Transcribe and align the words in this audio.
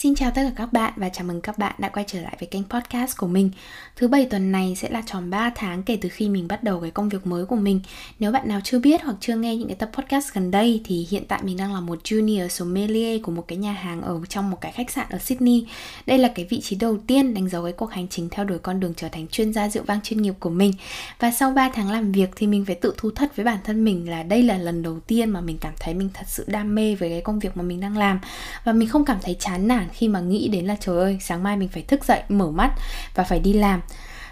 Xin 0.00 0.14
chào 0.14 0.30
tất 0.30 0.42
cả 0.44 0.52
các 0.56 0.72
bạn 0.72 0.92
và 0.96 1.08
chào 1.08 1.24
mừng 1.24 1.40
các 1.40 1.58
bạn 1.58 1.74
đã 1.78 1.88
quay 1.88 2.04
trở 2.08 2.20
lại 2.20 2.36
với 2.40 2.46
kênh 2.46 2.64
podcast 2.64 3.16
của 3.16 3.26
mình. 3.26 3.50
Thứ 3.96 4.08
bảy 4.08 4.26
tuần 4.26 4.52
này 4.52 4.74
sẽ 4.76 4.90
là 4.90 5.02
tròn 5.06 5.30
3 5.30 5.50
tháng 5.54 5.82
kể 5.82 5.98
từ 6.00 6.08
khi 6.08 6.28
mình 6.28 6.48
bắt 6.48 6.62
đầu 6.62 6.80
cái 6.80 6.90
công 6.90 7.08
việc 7.08 7.26
mới 7.26 7.44
của 7.46 7.56
mình. 7.56 7.80
Nếu 8.18 8.32
bạn 8.32 8.48
nào 8.48 8.60
chưa 8.64 8.78
biết 8.78 9.02
hoặc 9.02 9.16
chưa 9.20 9.36
nghe 9.36 9.56
những 9.56 9.68
cái 9.68 9.76
tập 9.76 9.90
podcast 9.92 10.32
gần 10.32 10.50
đây 10.50 10.80
thì 10.84 11.06
hiện 11.10 11.24
tại 11.28 11.40
mình 11.42 11.56
đang 11.56 11.74
là 11.74 11.80
một 11.80 11.98
junior 12.04 12.48
sommelier 12.48 13.22
của 13.22 13.32
một 13.32 13.44
cái 13.48 13.58
nhà 13.58 13.72
hàng 13.72 14.02
ở 14.02 14.20
trong 14.28 14.50
một 14.50 14.60
cái 14.60 14.72
khách 14.72 14.90
sạn 14.90 15.06
ở 15.10 15.18
Sydney. 15.18 15.66
Đây 16.06 16.18
là 16.18 16.28
cái 16.28 16.46
vị 16.50 16.60
trí 16.60 16.76
đầu 16.76 16.98
tiên 17.06 17.34
đánh 17.34 17.48
dấu 17.48 17.64
cái 17.64 17.72
cuộc 17.72 17.90
hành 17.90 18.08
trình 18.08 18.28
theo 18.30 18.44
đuổi 18.44 18.58
con 18.58 18.80
đường 18.80 18.94
trở 18.96 19.08
thành 19.08 19.28
chuyên 19.28 19.52
gia 19.52 19.68
rượu 19.68 19.82
vang 19.82 20.00
chuyên 20.00 20.22
nghiệp 20.22 20.34
của 20.40 20.50
mình. 20.50 20.72
Và 21.18 21.30
sau 21.30 21.50
3 21.50 21.70
tháng 21.74 21.90
làm 21.90 22.12
việc 22.12 22.30
thì 22.36 22.46
mình 22.46 22.64
phải 22.64 22.74
tự 22.74 22.94
thu 22.96 23.10
thất 23.10 23.36
với 23.36 23.44
bản 23.44 23.58
thân 23.64 23.84
mình 23.84 24.10
là 24.10 24.22
đây 24.22 24.42
là 24.42 24.58
lần 24.58 24.82
đầu 24.82 25.00
tiên 25.00 25.30
mà 25.30 25.40
mình 25.40 25.58
cảm 25.60 25.72
thấy 25.80 25.94
mình 25.94 26.08
thật 26.14 26.26
sự 26.28 26.44
đam 26.46 26.74
mê 26.74 26.94
với 26.94 27.08
cái 27.08 27.20
công 27.20 27.38
việc 27.38 27.56
mà 27.56 27.62
mình 27.62 27.80
đang 27.80 27.96
làm 27.96 28.20
và 28.64 28.72
mình 28.72 28.88
không 28.88 29.04
cảm 29.04 29.18
thấy 29.22 29.36
chán 29.40 29.68
nản 29.68 29.89
khi 29.94 30.08
mà 30.08 30.20
nghĩ 30.20 30.48
đến 30.48 30.64
là 30.64 30.76
trời 30.80 30.98
ơi, 30.98 31.18
sáng 31.20 31.42
mai 31.42 31.56
mình 31.56 31.68
phải 31.68 31.82
thức 31.82 32.04
dậy, 32.04 32.22
mở 32.28 32.50
mắt 32.50 32.74
và 33.14 33.24
phải 33.24 33.40
đi 33.40 33.52
làm 33.52 33.80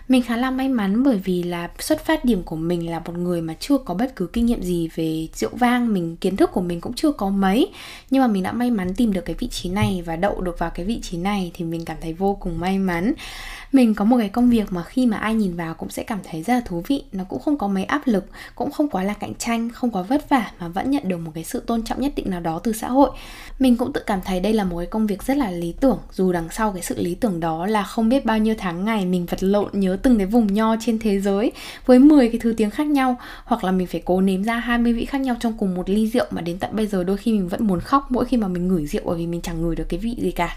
mình 0.09 0.23
khá 0.23 0.37
là 0.37 0.51
may 0.51 0.69
mắn 0.69 1.03
bởi 1.03 1.21
vì 1.25 1.43
là 1.43 1.71
xuất 1.79 2.05
phát 2.05 2.25
điểm 2.25 2.43
của 2.43 2.57
mình 2.57 2.91
là 2.91 2.99
một 2.99 3.19
người 3.19 3.41
mà 3.41 3.55
chưa 3.61 3.79
có 3.79 3.95
bất 3.95 4.17
cứ 4.17 4.27
kinh 4.27 4.47
nghiệm 4.47 4.63
gì 4.63 4.89
về 4.95 5.29
rượu 5.35 5.51
vang. 5.53 5.95
Mình, 5.95 6.17
kiến 6.17 6.37
thức 6.37 6.51
của 6.53 6.61
mình 6.61 6.81
cũng 6.81 6.95
chưa 6.95 7.13
có 7.13 7.29
mấy, 7.31 7.69
nhưng 8.11 8.23
mà 8.23 8.27
mình 8.27 8.43
đã 8.43 8.53
may 8.53 8.71
mắn 8.71 8.95
tìm 8.95 9.13
được 9.13 9.25
cái 9.25 9.37
vị 9.39 9.49
trí 9.49 9.69
này 9.69 10.03
và 10.07 10.17
đậu 10.17 10.41
được 10.41 10.59
vào 10.59 10.71
cái 10.71 10.87
vị 10.87 11.01
trí 11.03 11.17
này 11.17 11.51
thì 11.55 11.65
mình 11.65 11.85
cảm 11.85 11.97
thấy 12.01 12.13
vô 12.13 12.35
cùng 12.41 12.61
may 12.61 12.79
mắn. 12.79 13.13
Mình 13.73 13.95
có 13.95 14.05
một 14.05 14.17
cái 14.19 14.29
công 14.29 14.51
việc 14.51 14.73
mà 14.73 14.85
khi 14.85 15.07
mà 15.07 15.17
ai 15.17 15.35
nhìn 15.35 15.57
vào 15.57 15.75
cũng 15.75 15.91
sẽ 15.91 16.03
cảm 16.03 16.19
thấy 16.31 16.43
rất 16.43 16.55
là 16.55 16.61
thú 16.61 16.83
vị. 16.87 17.05
Nó 17.13 17.25
cũng 17.29 17.41
không 17.41 17.59
có 17.59 17.69
mấy 17.69 17.85
áp 17.85 18.03
lực, 18.05 18.25
cũng 18.55 18.71
không 18.71 18.89
quá 18.89 19.05
là 19.05 19.15
cạnh 19.15 19.35
tranh, 19.35 19.71
không 19.71 19.91
quá 19.91 20.03
vất 20.03 20.29
vả 20.29 20.51
mà 20.61 20.69
vẫn 20.69 20.91
nhận 20.91 21.09
được 21.09 21.17
một 21.17 21.31
cái 21.35 21.45
sự 21.45 21.61
tôn 21.61 21.83
trọng 21.83 22.01
nhất 22.01 22.13
định 22.17 22.31
nào 22.31 22.41
đó 22.41 22.59
từ 22.59 22.73
xã 22.73 22.89
hội. 22.89 23.11
Mình 23.59 23.77
cũng 23.77 23.93
tự 23.93 24.01
cảm 24.07 24.21
thấy 24.25 24.41
đây 24.41 24.53
là 24.53 24.65
một 24.65 24.79
cái 24.79 24.87
công 24.87 25.07
việc 25.07 25.23
rất 25.23 25.37
là 25.37 25.51
lý 25.51 25.75
tưởng, 25.81 25.99
dù 26.13 26.33
đằng 26.33 26.49
sau 26.51 26.73
cái 26.73 26.83
sự 26.83 26.95
lý 26.99 27.15
tưởng 27.15 27.41
đó 27.41 27.67
là 27.67 27.83
không 27.83 28.09
biết 28.09 28.25
bao 28.25 28.39
nhiêu 28.39 28.55
tháng 28.59 28.85
ngày 28.85 29.07
mình 29.07 29.27
vật 29.27 29.43
lộn 29.43 29.71
nhớ 29.73 29.98
từng 30.03 30.19
cái 30.19 30.27
vùng 30.27 30.55
nho 30.55 30.77
trên 30.81 30.99
thế 30.99 31.21
giới 31.21 31.53
với 31.87 31.99
10 31.99 32.29
cái 32.29 32.41
thứ 32.41 32.55
tiếng 32.57 32.71
khác 32.71 32.87
nhau. 32.87 33.17
Hoặc 33.45 33.65
là 33.65 33.73
mình 33.73 33.87
phải 33.87 34.03
cố 34.05 34.21
nếm 34.21 34.45
ra 34.45 34.59
20 34.59 34.93
vị 34.93 35.05
khác 35.05 35.21
nhau 35.21 35.37
trong 35.41 35.53
cùng 35.59 35.75
một 35.75 35.91
ly 35.91 36.07
rượu 36.07 36.27
mà 36.31 36.41
đến 36.41 36.59
tận 36.59 36.77
bây 36.77 36.87
giờ 36.87 37.05
đôi 37.05 37.17
khi 37.17 37.33
mình 37.33 37.49
vẫn 37.49 37.67
muốn 37.67 37.81
khóc 37.81 38.07
mỗi 38.11 38.25
khi 38.25 38.37
mà 38.37 38.49
mình 38.49 38.69
ngửi 38.69 38.87
rượu 38.87 39.03
bởi 39.05 39.19
vì 39.19 39.27
mình 39.27 39.41
chẳng 39.41 39.63
ngửi 39.63 39.77
được 39.77 39.87
cái 39.89 40.01
vị 40.01 40.17
gì 40.19 40.31
cả 40.31 40.57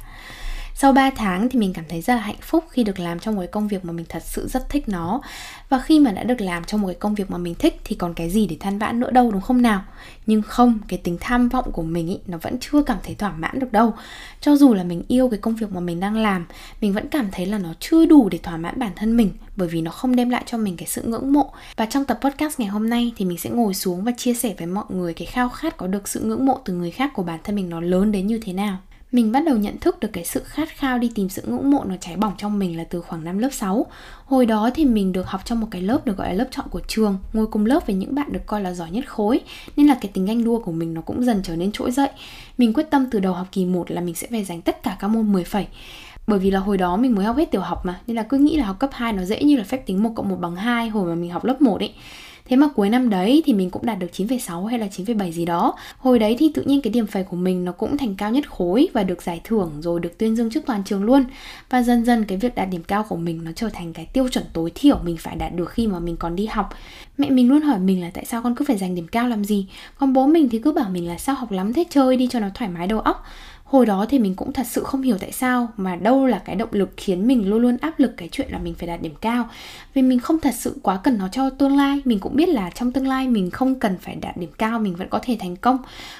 sau 0.81 0.93
3 0.93 1.09
tháng 1.09 1.49
thì 1.49 1.59
mình 1.59 1.73
cảm 1.73 1.85
thấy 1.89 2.01
rất 2.01 2.15
là 2.15 2.21
hạnh 2.21 2.41
phúc 2.41 2.63
khi 2.69 2.83
được 2.83 2.99
làm 2.99 3.19
trong 3.19 3.35
một 3.35 3.41
cái 3.41 3.47
công 3.47 3.67
việc 3.67 3.85
mà 3.85 3.91
mình 3.93 4.05
thật 4.09 4.23
sự 4.25 4.47
rất 4.47 4.69
thích 4.69 4.89
nó. 4.89 5.21
Và 5.69 5.79
khi 5.79 5.99
mà 5.99 6.11
đã 6.11 6.23
được 6.23 6.41
làm 6.41 6.63
trong 6.63 6.81
một 6.81 6.87
cái 6.87 6.95
công 6.95 7.15
việc 7.15 7.31
mà 7.31 7.37
mình 7.37 7.55
thích 7.55 7.79
thì 7.83 7.95
còn 7.95 8.13
cái 8.13 8.29
gì 8.29 8.47
để 8.47 8.57
than 8.59 8.79
vãn 8.79 8.99
nữa 8.99 9.11
đâu 9.11 9.31
đúng 9.31 9.41
không 9.41 9.61
nào? 9.61 9.83
Nhưng 10.25 10.41
không, 10.41 10.79
cái 10.87 10.99
tính 11.03 11.17
tham 11.19 11.49
vọng 11.49 11.71
của 11.71 11.81
mình 11.81 12.07
ý, 12.07 12.19
nó 12.27 12.37
vẫn 12.37 12.57
chưa 12.59 12.83
cảm 12.83 12.97
thấy 13.03 13.15
thỏa 13.15 13.31
mãn 13.31 13.59
được 13.59 13.71
đâu. 13.71 13.93
Cho 14.41 14.55
dù 14.55 14.73
là 14.73 14.83
mình 14.83 15.03
yêu 15.07 15.29
cái 15.29 15.39
công 15.39 15.55
việc 15.55 15.71
mà 15.71 15.79
mình 15.79 15.99
đang 15.99 16.17
làm, 16.17 16.45
mình 16.81 16.93
vẫn 16.93 17.07
cảm 17.07 17.31
thấy 17.31 17.45
là 17.45 17.57
nó 17.57 17.73
chưa 17.79 18.05
đủ 18.05 18.29
để 18.29 18.37
thỏa 18.37 18.57
mãn 18.57 18.79
bản 18.79 18.91
thân 18.95 19.17
mình 19.17 19.31
bởi 19.55 19.67
vì 19.67 19.81
nó 19.81 19.91
không 19.91 20.15
đem 20.15 20.29
lại 20.29 20.43
cho 20.45 20.57
mình 20.57 20.77
cái 20.77 20.87
sự 20.87 21.01
ngưỡng 21.05 21.33
mộ. 21.33 21.51
Và 21.75 21.85
trong 21.85 22.05
tập 22.05 22.19
podcast 22.21 22.59
ngày 22.59 22.69
hôm 22.69 22.89
nay 22.89 23.11
thì 23.17 23.25
mình 23.25 23.37
sẽ 23.37 23.49
ngồi 23.49 23.73
xuống 23.73 24.03
và 24.03 24.11
chia 24.17 24.33
sẻ 24.33 24.53
với 24.57 24.67
mọi 24.67 24.85
người 24.89 25.13
cái 25.13 25.25
khao 25.25 25.49
khát 25.49 25.77
có 25.77 25.87
được 25.87 26.07
sự 26.07 26.19
ngưỡng 26.19 26.45
mộ 26.45 26.59
từ 26.65 26.73
người 26.73 26.91
khác 26.91 27.11
của 27.13 27.23
bản 27.23 27.39
thân 27.43 27.55
mình 27.55 27.69
nó 27.69 27.81
lớn 27.81 28.11
đến 28.11 28.27
như 28.27 28.39
thế 28.43 28.53
nào 28.53 28.77
mình 29.11 29.31
bắt 29.31 29.43
đầu 29.45 29.57
nhận 29.57 29.77
thức 29.77 29.99
được 29.99 30.09
cái 30.13 30.25
sự 30.25 30.43
khát 30.43 30.69
khao 30.69 30.97
đi 30.97 31.11
tìm 31.15 31.29
sự 31.29 31.41
ngưỡng 31.45 31.71
mộ 31.71 31.83
nó 31.83 31.95
cháy 32.01 32.15
bỏng 32.15 32.33
trong 32.37 32.59
mình 32.59 32.77
là 32.77 32.83
từ 32.83 33.01
khoảng 33.01 33.23
năm 33.23 33.37
lớp 33.37 33.49
6 33.51 33.85
Hồi 34.25 34.45
đó 34.45 34.69
thì 34.73 34.85
mình 34.85 35.11
được 35.11 35.27
học 35.27 35.41
trong 35.45 35.59
một 35.59 35.67
cái 35.71 35.81
lớp 35.81 36.05
được 36.05 36.17
gọi 36.17 36.27
là 36.27 36.33
lớp 36.33 36.47
chọn 36.51 36.65
của 36.69 36.81
trường, 36.87 37.17
Ngồi 37.33 37.47
cùng 37.47 37.65
lớp 37.65 37.87
với 37.87 37.95
những 37.95 38.15
bạn 38.15 38.33
được 38.33 38.45
coi 38.45 38.61
là 38.61 38.73
giỏi 38.73 38.91
nhất 38.91 39.09
khối, 39.09 39.39
Nên 39.77 39.87
là 39.87 39.97
cái 40.01 40.11
tính 40.13 40.25
ganh 40.25 40.43
đua 40.43 40.59
của 40.59 40.71
mình 40.71 40.93
nó 40.93 41.01
cũng 41.01 41.23
dần 41.23 41.41
trở 41.43 41.55
nên 41.55 41.71
trỗi 41.71 41.91
dậy. 41.91 42.09
Mình 42.57 42.73
quyết 42.73 42.89
tâm 42.89 43.05
từ 43.11 43.19
đầu 43.19 43.33
học 43.33 43.47
kỳ 43.51 43.65
1 43.65 43.91
là 43.91 44.01
mình 44.01 44.15
sẽ 44.15 44.27
phải 44.31 44.43
giành 44.43 44.61
tất 44.61 44.83
cả 44.83 44.97
các 44.99 45.07
môn 45.07 45.31
10 45.31 45.43
phẩy. 45.43 45.67
Bởi 46.27 46.39
vì 46.39 46.51
là 46.51 46.59
hồi 46.59 46.77
đó 46.77 46.97
mình 46.97 47.15
mới 47.15 47.25
học 47.25 47.37
hết 47.37 47.51
tiểu 47.51 47.61
học 47.61 47.85
mà, 47.85 47.99
Nên 48.07 48.15
là 48.15 48.23
cứ 48.23 48.37
nghĩ 48.37 48.57
là 48.57 48.65
học 48.65 48.79
cấp 48.79 48.89
2 48.93 49.13
nó 49.13 49.23
dễ 49.23 49.43
như 49.43 49.57
là 49.57 49.63
phép 49.63 49.85
tính 49.85 50.03
1 50.03 50.11
cộng 50.15 50.29
1 50.29 50.37
bằng 50.41 50.55
2 50.55 50.89
Hồi 50.89 51.09
mà 51.09 51.15
mình 51.15 51.31
học 51.31 51.45
lớp 51.45 51.61
1 51.61 51.79
ấy. 51.79 51.93
Thế 52.45 52.55
mà 52.55 52.67
cuối 52.75 52.89
năm 52.89 53.09
đấy 53.09 53.43
thì 53.45 53.53
mình 53.53 53.69
cũng 53.69 53.85
đạt 53.85 53.99
được 53.99 54.07
9,6 54.13 54.65
hay 54.65 54.79
là 54.79 54.87
9,7 54.87 55.31
gì 55.31 55.45
đó. 55.45 55.73
Hồi 55.97 56.19
đấy 56.19 56.35
thì 56.39 56.51
tự 56.53 56.61
nhiên 56.61 56.81
cái 56.81 56.93
điểm 56.93 57.07
phẩy 57.07 57.23
của 57.23 57.37
mình 57.37 57.65
nó 57.65 57.71
cũng 57.71 57.97
thành 57.97 58.15
cao 58.15 58.31
nhất 58.31 58.49
khối 58.49 58.87
Và 58.93 59.03
được 59.03 59.21
giải 59.21 59.41
thưởng 59.43 59.71
rồi 59.79 59.99
được 59.99 60.17
tuyên 60.17 60.35
dương 60.35 60.49
trước 60.49 60.65
toàn 60.65 60.83
trường 60.83 61.03
luôn. 61.03 61.25
Và 61.69 61.83
dần 61.83 62.05
dần 62.05 62.25
cái 62.25 62.37
việc 62.37 62.55
đạt 62.55 62.69
điểm 62.69 62.83
cao 62.83 63.03
của 63.09 63.15
mình 63.15 63.43
nó 63.43 63.51
trở 63.55 63.69
thành 63.69 63.93
cái 63.93 64.05
tiêu 64.05 64.27
chuẩn 64.27 64.45
tối 64.53 64.71
thiểu 64.75 64.99
mình 65.03 65.17
phải 65.17 65.35
đạt 65.35 65.55
được 65.55 65.69
khi 65.69 65.87
mà 65.87 65.99
mình 65.99 66.17
còn 66.17 66.35
đi 66.35 66.45
học. 66.45 66.69
Mẹ 67.17 67.29
mình 67.29 67.49
luôn 67.49 67.61
hỏi 67.61 67.79
mình 67.79 68.01
là 68.01 68.11
tại 68.13 68.25
sao 68.25 68.41
con 68.41 68.55
cứ 68.55 68.65
phải 68.65 68.77
giành 68.77 68.95
điểm 68.95 69.07
cao 69.07 69.27
làm 69.27 69.43
gì? 69.43 69.67
Còn 69.97 70.13
bố 70.13 70.27
mình 70.27 70.49
thì 70.49 70.59
cứ 70.59 70.71
bảo 70.71 70.89
mình 70.89 71.07
là 71.07 71.17
sao 71.17 71.35
học 71.35 71.51
lắm 71.51 71.73
thế 71.73 71.83
chơi 71.89 72.17
đi 72.17 72.27
cho 72.31 72.39
nó 72.39 72.47
thoải 72.53 72.71
mái 72.71 72.87
đầu 72.87 72.99
óc 72.99 73.23
hồi 73.71 73.85
đó 73.85 74.05
thì 74.09 74.19
mình 74.19 74.35
cũng 74.35 74.53
thật 74.53 74.67
sự 74.67 74.83
không 74.83 75.01
hiểu 75.01 75.17
tại 75.17 75.31
sao 75.31 75.67
mà 75.77 75.95
đâu 75.95 76.25
là 76.25 76.39
cái 76.39 76.55
động 76.55 76.69
lực 76.71 76.89
khiến 76.97 77.27
mình 77.27 77.49
luôn 77.49 77.61
luôn 77.61 77.77
áp 77.81 77.99
lực 77.99 78.13
cái 78.17 78.29
chuyện 78.31 78.47
là 78.51 78.59
mình 78.59 78.73
phải 78.73 78.87
đạt 78.87 79.01
điểm 79.01 79.13
cao. 79.21 79.49
Vì 79.93 80.01
mình 80.01 80.19
không 80.19 80.39
thật 80.39 80.53
sự 80.53 80.75
quá 80.83 80.99
cần 81.03 81.17
nó 81.17 81.27
cho 81.27 81.49
tương 81.49 81.77
lai. 81.77 82.01
Mình 82.05 82.19
cũng 82.19 82.35
biết 82.35 82.49
là 82.49 82.69
trong 82.69 82.91
tương 82.91 83.07
lai 83.07 83.27
mình 83.27 83.49
không 83.51 83.79
cần 83.79 83.97
phải 84.01 84.15
đạt 84.15 84.37
điểm 84.37 84.49
cao, 84.57 84.79
mình 84.79 84.95
vẫn 84.95 85.09
có 85.09 85.19
thể 85.23 85.37
thành 85.39 85.55
công. 85.55 85.77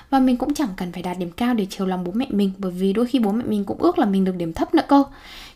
Và 0.10 0.20
mình 0.20 0.38
cũng 0.38 0.54
chẳng 0.54 0.70
cần 0.78 0.92
phải 0.92 1.04
đạt 1.04 1.18
điểm 1.18 1.32
cao 1.32 1.54
để 1.54 1.68
chiều 1.70 1.88
lòng 1.88 2.04
bố 2.04 2.12
mẹ 2.16 2.28
mình, 2.30 2.52
bởi 2.58 2.72
vì 2.72 2.94
đôi 2.94 3.06
khi 3.06 3.20
bố 3.20 3.32
mẹ 3.32 3.44
mình 3.48 3.66
cũng 3.66 3.78
ước 3.78 4.00
là 4.00 4.06
mình 4.06 4.24
được 4.24 4.36
điểm 4.38 4.54
thấp 4.54 4.74
nữa 4.74 4.84
cơ 4.88 5.04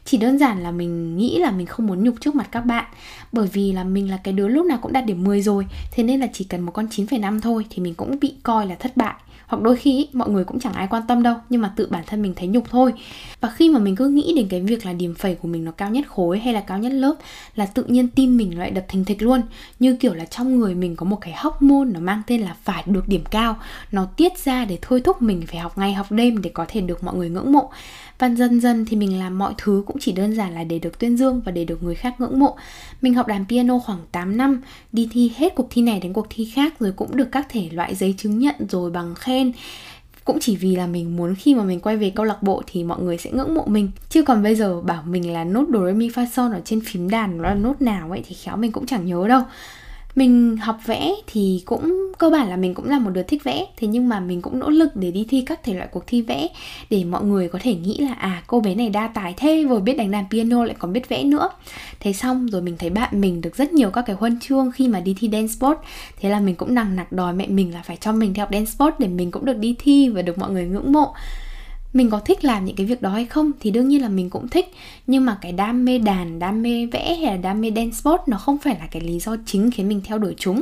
chỉ 0.06 0.18
đơn 0.18 0.38
giản 0.38 0.64
là 0.64 0.72
mình 0.72 1.18
nghĩ 1.18 1.40
là 1.40 1.52
mình 1.52 1.66
không 1.66 1.88
muốn 1.88 2.04
nhục 2.04 2.16
trước 2.22 2.36
mặt 2.36 2.48
các 2.52 2.62
bạn. 2.62 2.86
Bởi 3.32 3.48
vì 3.54 3.72
là 3.72 3.84
mình 3.84 4.12
là 4.12 4.18
cái 4.18 4.34
đứa 4.34 4.48
lúc 4.48 4.66
nào 4.66 4.78
cũng 4.82 4.94
đạt 4.94 5.06
điểm 5.06 5.24
10 5.24 5.42
rồi 5.42 5.66
thế 5.92 6.04
nên 6.04 6.20
là 6.20 6.28
chỉ 6.34 6.44
cần 6.44 6.62
một 6.62 6.72
con 6.72 6.88
9,5 6.88 7.42
thôi 7.42 7.66
thì 7.70 7.84
mình 7.84 7.96
cũng 7.96 8.20
bị 8.20 8.34
coi 8.44 8.68
là 8.68 8.76
thất 8.76 8.98
bại. 8.98 9.14
Hoặc 9.48 9.64
đôi 9.64 9.76
khi 9.76 10.08
mọi 10.14 10.30
người 10.30 10.44
cũng 10.44 10.60
chẳng 10.60 10.74
ai 10.74 10.88
quan 10.90 11.04
tâm 11.08 11.24
đâu 11.24 11.36
nhưng 11.50 11.62
mà 11.62 11.74
tự 11.76 11.88
bản 11.90 12.04
thân 12.08 12.22
mình 12.22 12.34
thấy 12.36 12.48
nhục 12.48 12.70
thôi. 12.70 12.94
Và 13.42 13.50
khi 13.50 13.70
mà 13.70 13.80
mình 13.80 13.96
cứ 13.96 14.08
nghĩ 14.08 14.34
đến 14.36 14.48
cái 14.50 14.62
việc 14.62 14.86
là 14.86 14.94
điểm 14.94 15.16
phẩy 15.16 15.36
của 15.36 15.48
mình 15.48 15.66
nó 15.66 15.72
cao 15.72 15.90
nhất 15.90 16.08
khối 16.08 16.40
hay 16.40 16.54
là 16.54 16.62
cao 16.62 16.80
nhất 16.80 16.92
lớp 16.92 17.16
là 17.56 17.66
tự 17.66 17.84
nhiên 17.84 18.08
tim 18.08 18.38
mình 18.38 18.60
lại 18.60 18.72
đập 18.72 18.86
thình 18.88 19.06
thịch 19.06 19.22
luôn. 19.22 19.42
Như 19.80 19.96
kiểu 19.96 20.14
là 20.14 20.26
trong 20.26 20.60
người 20.60 20.76
mình 20.76 20.96
có 20.96 21.06
một 21.06 21.18
cái 21.22 21.34
hóc 21.34 21.62
môn 21.62 21.94
nó 21.94 22.00
mang 22.00 22.22
tên 22.28 22.42
là 22.42 22.56
phải 22.64 22.84
được 22.86 23.08
điểm 23.08 23.24
cao. 23.32 23.58
Nó 23.92 24.06
tiết 24.06 24.38
ra 24.38 24.66
để 24.66 24.80
thôi 24.82 25.02
thúc 25.02 25.22
mình 25.22 25.44
phải 25.48 25.60
học 25.60 25.78
ngày 25.78 25.94
học 25.94 26.12
đêm 26.12 26.42
để 26.42 26.50
có 26.54 26.66
thể 26.68 26.82
được 26.82 27.04
mọi 27.04 27.16
người 27.16 27.30
ngưỡng 27.30 27.52
mộ. 27.52 27.70
Và 28.20 28.30
dần 28.30 28.62
dần 28.62 28.86
thì 28.86 28.98
mình 28.98 29.20
làm 29.20 29.38
mọi 29.38 29.54
thứ 29.58 29.84
cũng 29.86 29.95
cũng 29.96 30.02
chỉ 30.02 30.12
đơn 30.12 30.36
giản 30.36 30.54
là 30.54 30.64
để 30.64 30.80
được 30.80 31.00
tuyên 31.00 31.18
dương 31.18 31.42
và 31.46 31.52
để 31.52 31.66
được 31.66 31.84
người 31.84 31.96
khác 31.96 32.16
ngưỡng 32.22 32.40
mộ. 32.40 32.56
Mình 33.02 33.14
học 33.14 33.28
đàn 33.28 33.46
piano 33.50 33.80
khoảng 33.80 34.00
8 34.12 34.38
năm, 34.38 34.62
đi 34.92 35.10
thi 35.12 35.32
hết 35.36 35.56
cuộc 35.56 35.68
thi 35.70 35.82
này 35.82 36.00
đến 36.00 36.14
cuộc 36.14 36.28
thi 36.30 36.52
khác 36.54 36.80
rồi 36.80 36.92
cũng 36.92 37.16
được 37.16 37.32
các 37.32 37.48
thể 37.50 37.70
loại 37.72 37.96
giấy 37.96 38.16
chứng 38.18 38.40
nhận 38.40 38.56
rồi 38.70 38.92
bằng 38.92 39.16
khen. 39.16 39.52
Cũng 40.26 40.38
chỉ 40.42 40.56
vì 40.56 40.76
là 40.76 40.88
mình 40.88 41.16
muốn 41.16 41.36
khi 41.36 41.56
mà 41.56 41.64
mình 41.64 41.80
quay 41.80 41.98
về 41.98 42.10
câu 42.10 42.26
lạc 42.26 42.44
bộ 42.44 42.62
thì 42.68 42.84
mọi 42.84 43.02
người 43.02 43.18
sẽ 43.18 43.32
ngưỡng 43.32 43.56
mộ 43.56 43.66
mình. 43.68 43.92
Chứ 44.10 44.24
còn 44.24 44.44
bây 44.44 44.56
giờ 44.56 44.82
bảo 44.82 45.04
mình 45.08 45.34
là 45.34 45.44
nốt 45.44 45.66
do 45.74 45.86
re 45.86 45.94
mi 45.94 46.10
fa 46.10 46.26
son 46.34 46.52
ở 46.52 46.62
trên 46.66 46.82
phím 46.82 47.10
đàn 47.10 47.38
nó 47.38 47.44
là 47.44 47.56
nốt 47.56 47.82
nào 47.82 48.12
ấy 48.12 48.24
thì 48.28 48.36
khéo 48.36 48.58
mình 48.58 48.72
cũng 48.72 48.86
chẳng 48.86 49.06
nhớ 49.06 49.28
đâu. 49.28 49.42
Mình 50.16 50.58
học 50.58 50.78
vẽ 50.86 51.12
thì 51.28 51.62
cũng 51.66 52.05
cơ 52.18 52.30
bản 52.30 52.50
là 52.50 52.56
mình 52.56 52.74
cũng 52.74 52.90
là 52.90 53.00
một 53.00 53.10
đứa 53.10 53.24
thích 53.24 53.44
vẽ, 53.44 53.66
thế 53.78 53.88
nhưng 53.88 54.10
mà 54.10 54.20
mình 54.20 54.42
cũng 54.42 54.60
nỗ 54.60 54.70
lực 54.70 54.96
để 54.96 55.12
đi 55.12 55.26
thi 55.30 55.42
các 55.42 55.64
thể 55.64 55.74
loại 55.74 55.88
cuộc 55.92 56.08
thi 56.08 56.22
vẽ, 56.22 56.48
để 56.90 57.04
mọi 57.04 57.24
người 57.24 57.48
có 57.48 57.60
thể 57.62 57.76
nghĩ 57.76 57.98
là 57.98 58.14
à 58.14 58.44
cô 58.48 58.60
bé 58.60 58.76
này 58.76 58.90
đa 58.90 59.08
tài 59.08 59.34
thế, 59.38 59.66
vừa 59.70 59.80
biết 59.80 59.98
đánh 59.98 60.12
đàn 60.12 60.26
piano 60.32 60.64
lại 60.64 60.76
còn 60.80 60.94
biết 60.94 61.10
vẽ 61.10 61.24
nữa. 61.24 61.50
Thế 62.00 62.14
xong 62.14 62.48
rồi 62.48 62.62
mình 62.62 62.76
thấy 62.80 62.90
bạn 62.90 63.22
mình 63.22 63.42
được 63.42 63.56
rất 63.56 63.74
nhiều 63.74 63.90
các 63.90 64.02
cái 64.02 64.16
huân 64.16 64.40
chương 64.40 64.72
khi 64.72 64.88
mà 64.88 65.00
đi 65.00 65.16
thi 65.20 65.30
dance 65.32 65.54
sport. 65.54 65.78
Thế 66.20 66.30
là 66.30 66.40
mình 66.40 66.56
cũng 66.56 66.76
nằng 66.76 66.96
nặc 66.96 67.12
đòi 67.12 67.34
mẹ 67.34 67.48
mình 67.48 67.74
là 67.74 67.82
phải 67.82 67.98
cho 68.02 68.12
mình 68.12 68.34
theo 68.34 68.48
dance 68.52 68.72
sport 68.72 68.94
để 69.00 69.08
mình 69.08 69.32
cũng 69.32 69.46
được 69.46 69.58
đi 69.58 69.76
thi 69.80 70.10
và 70.10 70.22
được 70.22 70.38
mọi 70.38 70.52
người 70.52 70.66
ngưỡng 70.66 70.92
mộ 70.92 71.14
mình 71.96 72.10
có 72.10 72.20
thích 72.20 72.46
làm 72.46 72.66
những 72.66 72.76
cái 72.76 72.86
việc 72.86 73.02
đó 73.02 73.10
hay 73.10 73.26
không? 73.26 73.52
Thì 73.60 73.72
đương 73.72 73.88
nhiên 73.88 74.02
là 74.02 74.10
mình 74.10 74.30
cũng 74.30 74.48
thích. 74.48 74.74
Nhưng 75.08 75.26
mà 75.26 75.38
cái 75.42 75.52
đam 75.52 75.86
mê 75.86 75.98
đàn, 75.98 76.40
đam 76.40 76.62
mê 76.62 76.86
vẽ 76.86 77.16
hay 77.16 77.32
là 77.32 77.38
đam 77.38 77.62
mê 77.62 77.72
dance 77.76 77.92
sport 77.92 78.22
nó 78.28 78.38
không 78.38 78.58
phải 78.58 78.78
là 78.80 78.88
cái 78.92 79.02
lý 79.02 79.20
do 79.20 79.36
chính 79.46 79.72
khiến 79.72 79.88
mình 79.88 80.02
theo 80.04 80.18
đuổi 80.18 80.36
chúng. 80.38 80.62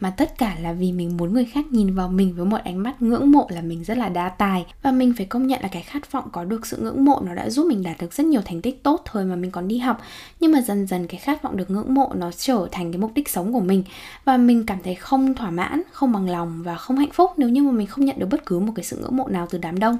Mà 0.00 0.10
tất 0.10 0.38
cả 0.38 0.56
là 0.62 0.72
vì 0.72 0.92
mình 0.92 1.16
muốn 1.16 1.32
người 1.34 1.44
khác 1.44 1.66
nhìn 1.70 1.94
vào 1.94 2.08
mình 2.08 2.34
với 2.36 2.46
một 2.46 2.58
ánh 2.64 2.82
mắt 2.82 3.02
ngưỡng 3.02 3.30
mộ 3.30 3.46
là 3.50 3.60
mình 3.60 3.84
rất 3.84 3.98
là 3.98 4.08
đa 4.08 4.28
tài. 4.28 4.66
Và 4.82 4.92
mình 4.92 5.12
phải 5.16 5.26
công 5.26 5.46
nhận 5.46 5.62
là 5.62 5.68
cái 5.68 5.82
khát 5.82 6.12
vọng 6.12 6.24
có 6.32 6.44
được 6.44 6.66
sự 6.66 6.76
ngưỡng 6.82 7.04
mộ 7.04 7.22
nó 7.26 7.34
đã 7.34 7.50
giúp 7.50 7.66
mình 7.66 7.82
đạt 7.82 8.00
được 8.00 8.12
rất 8.14 8.26
nhiều 8.26 8.40
thành 8.44 8.62
tích 8.62 8.82
tốt 8.82 9.02
thời 9.04 9.24
mà 9.24 9.36
mình 9.36 9.50
còn 9.50 9.68
đi 9.68 9.78
học. 9.78 10.00
Nhưng 10.40 10.52
mà 10.52 10.60
dần 10.60 10.86
dần 10.86 11.06
cái 11.06 11.20
khát 11.20 11.42
vọng 11.42 11.56
được 11.56 11.70
ngưỡng 11.70 11.94
mộ 11.94 12.12
nó 12.14 12.30
trở 12.36 12.68
thành 12.72 12.92
cái 12.92 12.98
mục 12.98 13.10
đích 13.14 13.28
sống 13.28 13.52
của 13.52 13.60
mình. 13.60 13.82
Và 14.24 14.36
mình 14.36 14.66
cảm 14.66 14.78
thấy 14.84 14.94
không 14.94 15.34
thỏa 15.34 15.50
mãn, 15.50 15.82
không 15.92 16.12
bằng 16.12 16.30
lòng 16.30 16.62
và 16.62 16.76
không 16.76 16.96
hạnh 16.96 17.12
phúc 17.12 17.30
nếu 17.36 17.48
như 17.48 17.62
mà 17.62 17.72
mình 17.72 17.86
không 17.86 18.04
nhận 18.04 18.18
được 18.18 18.28
bất 18.30 18.46
cứ 18.46 18.58
một 18.58 18.72
cái 18.76 18.84
sự 18.84 18.96
ngưỡng 18.96 19.16
mộ 19.16 19.28
nào 19.28 19.46
từ 19.50 19.58
đám 19.58 19.78
đông. 19.78 19.98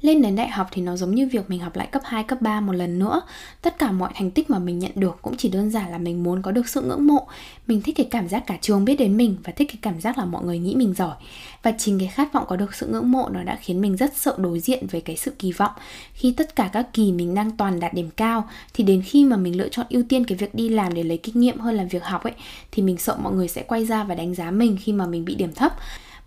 Lên 0.00 0.22
đến 0.22 0.36
đại 0.36 0.48
học 0.48 0.66
thì 0.70 0.82
nó 0.82 0.96
giống 0.96 1.14
như 1.14 1.28
việc 1.32 1.50
mình 1.50 1.60
học 1.60 1.76
lại 1.76 1.86
cấp 1.86 2.02
2, 2.04 2.24
cấp 2.24 2.42
3 2.42 2.60
một 2.60 2.72
lần 2.72 2.98
nữa. 2.98 3.20
Tất 3.62 3.78
cả 3.78 3.92
mọi 3.92 4.10
thành 4.14 4.30
tích 4.30 4.50
mà 4.50 4.58
mình 4.58 4.78
nhận 4.78 4.92
được 4.94 5.18
cũng 5.22 5.36
chỉ 5.36 5.48
đơn 5.48 5.70
giản 5.70 5.90
là 5.90 5.98
mình 5.98 6.22
muốn 6.22 6.42
có 6.42 6.50
được 6.50 6.68
sự 6.68 6.82
ngưỡng 6.82 7.06
mộ. 7.06 7.26
Mình 7.66 7.82
thích 7.82 7.96
cái 7.96 8.06
cảm 8.10 8.28
giác 8.28 8.46
cả 8.46 8.58
trường 8.60 8.84
biết 8.84 8.96
đến 8.96 9.16
mình 9.16 9.36
và 9.44 9.52
thích 9.52 9.68
cái 9.68 9.78
cảm 9.82 10.00
giác 10.00 10.18
là 10.18 10.24
mọi 10.24 10.44
người 10.44 10.58
nghĩ 10.58 10.74
mình 10.74 10.94
giỏi. 10.94 11.14
Và 11.62 11.72
chính 11.78 11.98
cái 11.98 12.08
khát 12.08 12.32
vọng 12.32 12.44
có 12.48 12.56
được 12.56 12.74
sự 12.74 12.86
ngưỡng 12.86 13.12
mộ 13.12 13.28
nó 13.32 13.42
đã 13.42 13.58
khiến 13.62 13.80
mình 13.80 13.96
rất 13.96 14.16
sợ 14.16 14.34
đối 14.38 14.60
diện 14.60 14.86
với 14.86 15.00
cái 15.00 15.16
sự 15.16 15.30
kỳ 15.38 15.52
vọng. 15.52 15.72
Khi 16.14 16.34
tất 16.36 16.56
cả 16.56 16.70
các 16.72 16.86
kỳ 16.92 17.12
mình 17.12 17.34
đang 17.34 17.56
toàn 17.56 17.80
đạt 17.80 17.94
điểm 17.94 18.10
cao 18.16 18.48
thì 18.74 18.84
đến 18.84 19.02
khi 19.02 19.24
mà 19.24 19.36
mình 19.36 19.56
lựa 19.56 19.68
chọn 19.68 19.86
ưu 19.90 20.02
tiên 20.08 20.24
cái 20.24 20.38
việc 20.38 20.54
đi 20.54 20.68
làm 20.68 20.94
để 20.94 21.02
lấy 21.02 21.18
kinh 21.18 21.40
nghiệm 21.40 21.58
hơn 21.58 21.74
là 21.74 21.84
việc 21.84 22.04
học 22.04 22.22
ấy 22.22 22.34
thì 22.70 22.82
mình 22.82 22.98
sợ 22.98 23.16
mọi 23.22 23.32
người 23.32 23.48
sẽ 23.48 23.62
quay 23.62 23.86
ra 23.86 24.04
và 24.04 24.14
đánh 24.14 24.34
giá 24.34 24.50
mình 24.50 24.76
khi 24.80 24.92
mà 24.92 25.06
mình 25.06 25.24
bị 25.24 25.34
điểm 25.34 25.52
thấp 25.52 25.72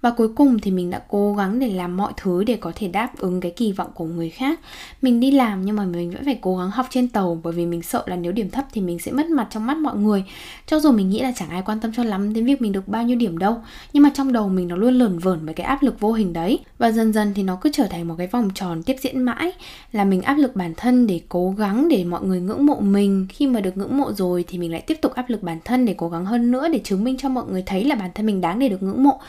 và 0.04 0.12
cuối 0.12 0.28
cùng 0.28 0.60
thì 0.60 0.72
mình 0.72 0.90
đã 0.90 1.02
cố 1.08 1.34
gắng 1.34 1.60
để 1.60 1.68
làm 1.68 1.98
mọi 1.98 2.14
thứ 2.18 2.44
để 2.44 2.56
có 2.56 2.72
thể 2.76 2.88
đáp 2.88 3.18
ứng 3.18 3.42
cái 3.42 3.52
kỳ 3.52 3.72
vọng 3.72 3.90
của 3.94 4.06
người 4.06 4.30
khác. 4.30 4.60
Mình 5.02 5.20
đi 5.20 5.32
làm 5.32 5.66
nhưng 5.66 5.76
mà 5.76 5.86
mình 5.86 6.12
vẫn 6.12 6.26
phải 6.26 6.40
cố 6.42 6.58
gắng 6.58 6.72
học 6.72 6.88
trên 6.90 7.08
tàu, 7.08 7.40
bởi 7.44 7.54
vì 7.54 7.66
mình 7.66 7.82
sợ 7.82 8.04
là 8.06 8.16
nếu 8.16 8.32
điểm 8.32 8.50
thấp 8.50 8.66
thì 8.74 8.82
mình 8.82 9.00
sẽ 9.00 9.12
mất 9.12 9.26
mặt 9.30 9.48
trong 9.52 9.66
mắt 9.66 9.78
mọi 9.78 9.98
người. 9.98 10.24
Cho 10.68 10.80
dù 10.80 10.92
mình 10.92 11.10
nghĩ 11.10 11.20
là 11.20 11.34
chẳng 11.36 11.50
ai 11.50 11.62
quan 11.66 11.80
tâm 11.80 11.92
cho 11.96 12.04
lắm 12.04 12.34
đến 12.34 12.46
việc 12.46 12.62
mình 12.62 12.72
được 12.72 12.88
bao 12.88 13.04
nhiêu 13.04 13.16
điểm 13.16 13.38
đâu, 13.38 13.62
nhưng 13.94 14.04
mà 14.04 14.12
trong 14.14 14.34
đầu 14.34 14.50
mình 14.50 14.68
nó 14.68 14.76
luôn 14.76 14.94
lởn 14.94 15.20
vởn 15.20 15.46
với 15.46 15.54
cái 15.54 15.66
áp 15.66 15.84
lực 15.84 16.00
vô 16.00 16.14
hình 16.14 16.34
đấy. 16.34 16.60
Và 16.78 16.92
dần 16.92 17.14
dần 17.14 17.34
thì 17.34 17.44
nó 17.44 17.56
cứ 17.62 17.70
trở 17.74 17.88
thành 17.88 18.08
một 18.08 18.16
cái 18.18 18.28
vòng 18.28 18.50
tròn 18.56 18.84
tiếp 18.84 18.96
diễn 19.02 19.24
mãi, 19.24 19.52
là 19.92 20.04
mình 20.04 20.22
áp 20.22 20.38
lực 20.38 20.56
bản 20.56 20.74
thân 20.78 21.08
để 21.08 21.22
cố 21.30 21.56
gắng 21.58 21.88
để 21.88 22.04
mọi 22.04 22.24
người 22.24 22.42
ngưỡng 22.42 22.66
mộ 22.66 22.80
mình. 22.80 23.28
Khi 23.30 23.48
mà 23.48 23.60
được 23.60 23.78
ngưỡng 23.78 23.98
mộ 23.98 24.12
rồi 24.14 24.46
thì 24.48 24.58
mình 24.58 24.72
lại 24.72 24.82
tiếp 24.82 24.98
tục 25.02 25.14
áp 25.14 25.30
lực 25.30 25.44
bản 25.44 25.60
thân 25.66 25.86
để 25.86 25.96
cố 25.98 26.10
gắng 26.10 26.26
hơn 26.26 26.52
nữa 26.52 26.68
để 26.68 26.80
chứng 26.84 27.04
minh 27.04 27.18
cho 27.18 27.30
mọi 27.30 27.44
người 27.52 27.64
thấy 27.66 27.84
là 27.84 27.96
bản 27.96 28.10
thân 28.16 28.26
mình 28.26 28.42
đáng 28.42 28.60
để 28.60 28.70
được 28.70 28.84
ngưỡng 28.84 29.04
mộ 29.04 29.20